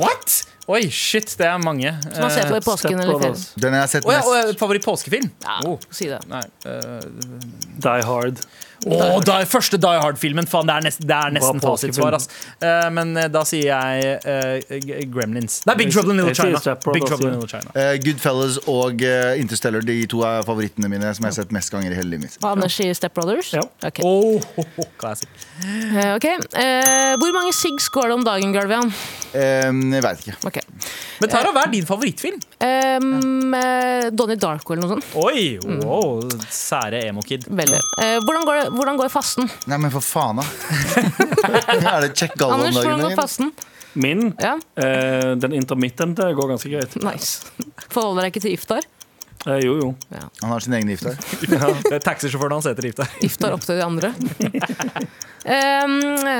[0.00, 0.38] What?
[0.66, 1.92] Oi, shit, det er mange.
[2.08, 3.34] som man ser på i påsken eller ferien?
[3.36, 3.44] Brothers.
[3.62, 4.26] Den jeg har sett ja, mest.
[4.30, 5.28] og, eh, Favoritt-påskefilm?
[5.44, 5.76] Ja, Oh.
[5.94, 6.18] si det.
[6.30, 6.42] Nei.
[6.66, 7.02] uh,
[7.86, 8.40] Die Hard.
[8.84, 10.46] Å, da, første Die Hard-filmen!
[10.50, 12.18] Faen, det er, nest, det er nesten fasitsvar.
[12.18, 12.28] ass.
[12.60, 15.62] Eh, men uh, da sier jeg uh, Gremlins.
[15.66, 16.60] Nei, Big Trouble in Little China.
[16.92, 17.38] Big Trouble in.
[17.40, 17.72] Little China.
[17.74, 19.02] Eh, Goodfellas og
[19.40, 22.28] Interstellar, de to er favorittene mine som jeg har sett mest ganger i hele livet
[22.28, 22.38] mitt.
[22.46, 23.52] Anders sier Step Brothers?
[23.56, 23.64] Ja.
[23.80, 24.04] Okay.
[24.06, 25.30] Oh, oh, oh, classic.
[25.64, 26.28] Eh, ok.
[26.52, 28.92] Eh, hvor mange siggs går det om dagen, Galvian?
[29.36, 30.36] Jeg veit ikke.
[30.48, 30.62] Okay.
[31.20, 32.38] Men Tara, hva er din favorittfilm?
[32.62, 33.52] Um,
[34.16, 35.10] Donnie Darko eller noe sånt.
[35.20, 36.22] Oi, wow,
[36.52, 37.44] sære emo-kid.
[37.48, 37.80] Veldig.
[38.00, 39.48] Eh, hvordan, går det, hvordan går fasten?
[39.70, 40.46] Nei, men for faen, da.
[41.94, 43.52] er det check gallo om Anders, hvordan går fasten?
[43.96, 46.96] Min, Ja, eh, den intermittente, går ganske greit.
[47.00, 47.46] nice.
[47.94, 48.84] Forholder deg ikke til iftar?
[49.46, 49.88] Eh, jo, jo.
[50.42, 51.14] Han har sin egen iftar.
[51.52, 53.08] ja, Det er Taxisjåføren hans heter Iftar.
[53.24, 54.10] Iftar opp til de andre.
[55.46, 55.96] um,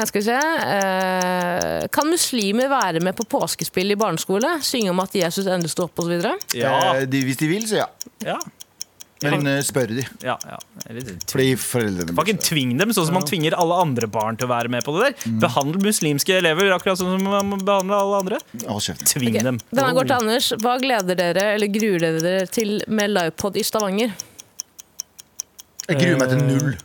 [0.09, 4.57] skal vi se Eh, Kan muslimer være med på påskespill i barneskole?
[4.67, 6.17] Synge om at Jesus endelig sto opp osv.?
[6.57, 6.75] Ja.
[6.97, 7.87] Eh, de, hvis de vil, så ja.
[8.27, 8.39] ja.
[9.25, 10.05] Men eh, spør de.
[10.25, 10.59] Ja, ja.
[11.31, 14.73] Fordi foreldrene Fucking tving dem, sånn som man tvinger alle andre barn til å være
[14.73, 15.17] med på det der.
[15.25, 15.39] Mm.
[15.45, 18.41] Behandle muslimske elever akkurat sånn som man behandler alle andre.
[19.07, 19.61] Tving dem.
[19.73, 20.51] Denne går til Anders.
[20.61, 24.13] Hva gleder dere eller gruer dere til med livepod i Stavanger?
[25.87, 26.77] Jeg gruer meg til null.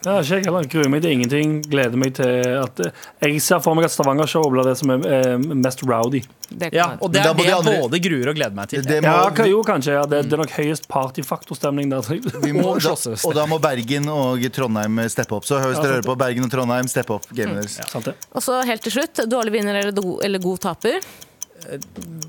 [0.00, 0.66] Ja, ikke jeg heller.
[0.72, 1.56] Gruer meg til ingenting.
[1.68, 2.30] Gleder meg til
[2.62, 6.22] at eh, Jeg ser for meg at Stavanger-showet blir det som er eh, mest rowdy.
[6.50, 8.82] Det Ja, og det er det jeg både gruer og gleder meg til.
[8.86, 9.94] Det må, Ja, jo, kanskje.
[9.98, 10.06] Ja.
[10.08, 12.06] Det, det er nok høyest partyfaktorstemning der.
[12.42, 15.48] vi må, da, og da må Bergen og Trondheim steppe opp.
[15.48, 18.16] Så hvis dere hører på Bergen og Trondheim, steppe opp gamet deres.
[18.32, 21.04] Og så helt til slutt, dårlig vinner eller, do, eller god taper?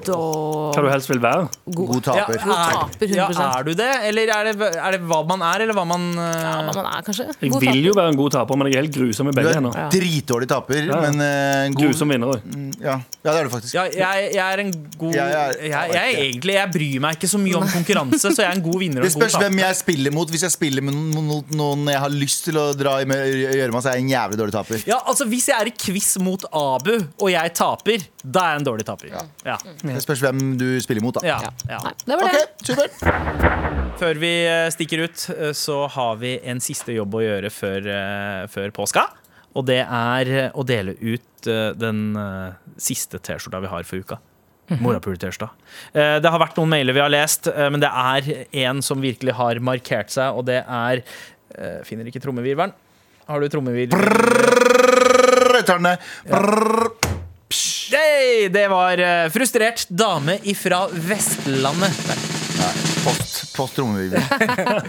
[0.01, 1.45] Da Hva du helst vil være.
[1.71, 2.37] God God taper.
[2.41, 3.41] God taper, ja, 100%.
[3.59, 3.89] er du det?
[4.09, 6.21] Eller er det, er det hva man er, eller hva man uh...
[6.21, 7.27] Ja, hva man er, kanskje.
[7.29, 7.79] Jeg vil taper.
[7.85, 9.77] jo være en god taper, men jeg er helt grusom i Du begge er hender.
[9.93, 10.99] dritdårlig taper, Ja.
[11.05, 12.57] men uh, god Grusom vinner òg.
[12.81, 12.95] ja.
[12.97, 13.73] ja, det er du faktisk.
[13.77, 17.17] ja, jeg, jeg er en god Jeg jeg, er- jeg, er egentlig Jeg bryr meg
[17.19, 19.29] ikke så mye om konkurranse, så jeg er en god vinner og Det en god
[19.29, 20.29] spørs hvem jeg spiller mot.
[20.33, 23.21] Hvis jeg spiller mot noen, jeg har lyst til å dra i med-
[23.53, 24.83] gjøre meg, så er jeg en jævlig dårlig taper.
[24.89, 28.59] Ja, altså Hvis jeg er i quiz mot Abu, og jeg taper, da er jeg
[28.61, 29.13] en dårlig taper.
[29.45, 29.57] Ja.
[29.81, 31.21] Det spørs hvem du spiller mot, da.
[31.25, 31.79] Ja, ja.
[31.85, 32.43] Nei, det var det.
[32.67, 32.95] supert.
[34.01, 37.87] Før vi eh, stikker ut, eh, så har vi en siste jobb å gjøre før,
[37.91, 39.03] eh, før påska.
[39.57, 42.13] Og det er å dele ut den
[42.79, 44.19] siste T-skjorta vi har for uka.
[44.79, 45.49] Morapuler-T-skjorta.
[45.91, 49.33] Eh, Det har vært noen mailer vi har lest, men det er en som virkelig
[49.35, 51.03] har markert seg, og det er
[51.83, 52.71] Finner ikke trommevirvelen.
[53.27, 53.91] Har du trommevirvel?
[53.91, 55.65] Brrrr,
[57.91, 61.91] Hey, det var eh, frustrert dame ifra Vestlandet.
[63.03, 64.21] Post, post trommevirvel.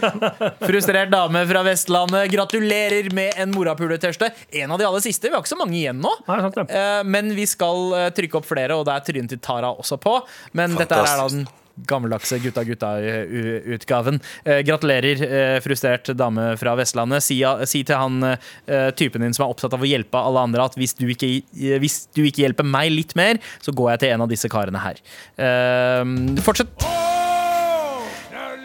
[0.69, 2.29] Frustrert dame fra Vestlandet.
[2.31, 4.31] Gratulerer med en morapuler-T-skjorte.
[4.63, 5.27] En av de aller siste.
[5.27, 6.13] Vi har ikke så mange igjen nå.
[6.29, 6.67] Nei, sant ja.
[6.69, 9.99] Eh, Men vi skal eh, trykke opp flere, og det er trynet til Tara også
[10.03, 10.19] på.
[10.59, 11.49] Men dette er da den
[11.89, 14.21] gammeldagse gutta-gutta-utgaven.
[14.67, 17.25] Gratulerer, eh, frustrert dame fra Vestlandet.
[17.25, 20.67] Si, si til han eh, typen din som er opptatt av å hjelpe alle andre,
[20.69, 24.05] at hvis du ikke, eh, hvis du ikke hjelper meg litt mer, så går jeg
[24.05, 25.03] til en av disse karene her.
[25.39, 26.05] Eh,
[26.45, 26.73] Fortsett.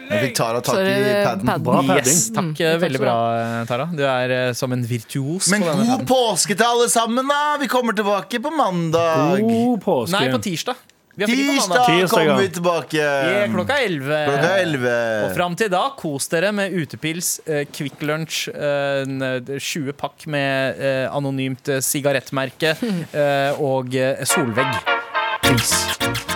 [0.08, 1.44] Jeg fikk Tara tak i paden.
[1.44, 1.64] padden.
[1.66, 2.14] Bra padding.
[2.16, 2.54] Yes, takk.
[2.56, 3.88] Mm, Veldig bra, eh, Tara.
[3.92, 5.50] Du er uh, som en virtuos.
[5.52, 7.58] Men på denne god påske til alle sammen, da!
[7.60, 9.42] Vi kommer tilbake på mandag.
[9.44, 10.14] God påske.
[10.16, 10.80] Nei, på tirsdag.
[11.18, 11.86] Vi har fri på Tirsdag mandag.
[11.86, 12.36] Tirsdag, kommer ja.
[12.36, 12.96] vi tilbake.
[12.96, 14.18] Yeah, klokka 11.
[14.28, 14.92] Klokka 11.
[15.24, 19.98] Og fram til da, kos dere med utepils, eh, Kvikk Lunsj, eh, en, eh, 20
[19.98, 22.76] pakk med eh, anonymt eh, sigarettmerke
[23.24, 24.78] eh, og eh, solvegg.
[25.42, 26.27] Peace.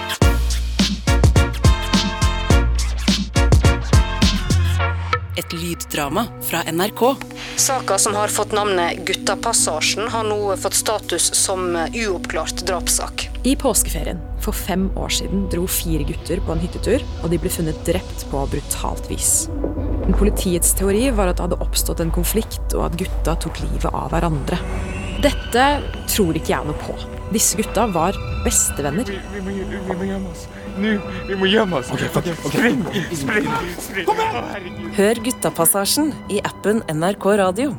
[5.92, 7.16] Et lyddrama fra NRK.
[7.56, 13.28] Saka som har fått navnet Guttapassasjen, har nå fått status som uoppklart drapssak.
[13.44, 17.52] I påskeferien for fem år siden dro fire gutter på en hyttetur, og de ble
[17.52, 19.50] funnet drept på brutalt vis.
[19.52, 23.90] Men Politiets teori var at det hadde oppstått en konflikt, og at gutta tok livet
[23.92, 24.60] av hverandre.
[25.22, 25.66] Dette
[26.08, 26.96] tror ikke jeg noe på.
[27.36, 28.16] Disse gutta var
[28.46, 29.12] bestevenner.
[34.96, 37.74] Hør Guttapassasjen i appen NRK Radio.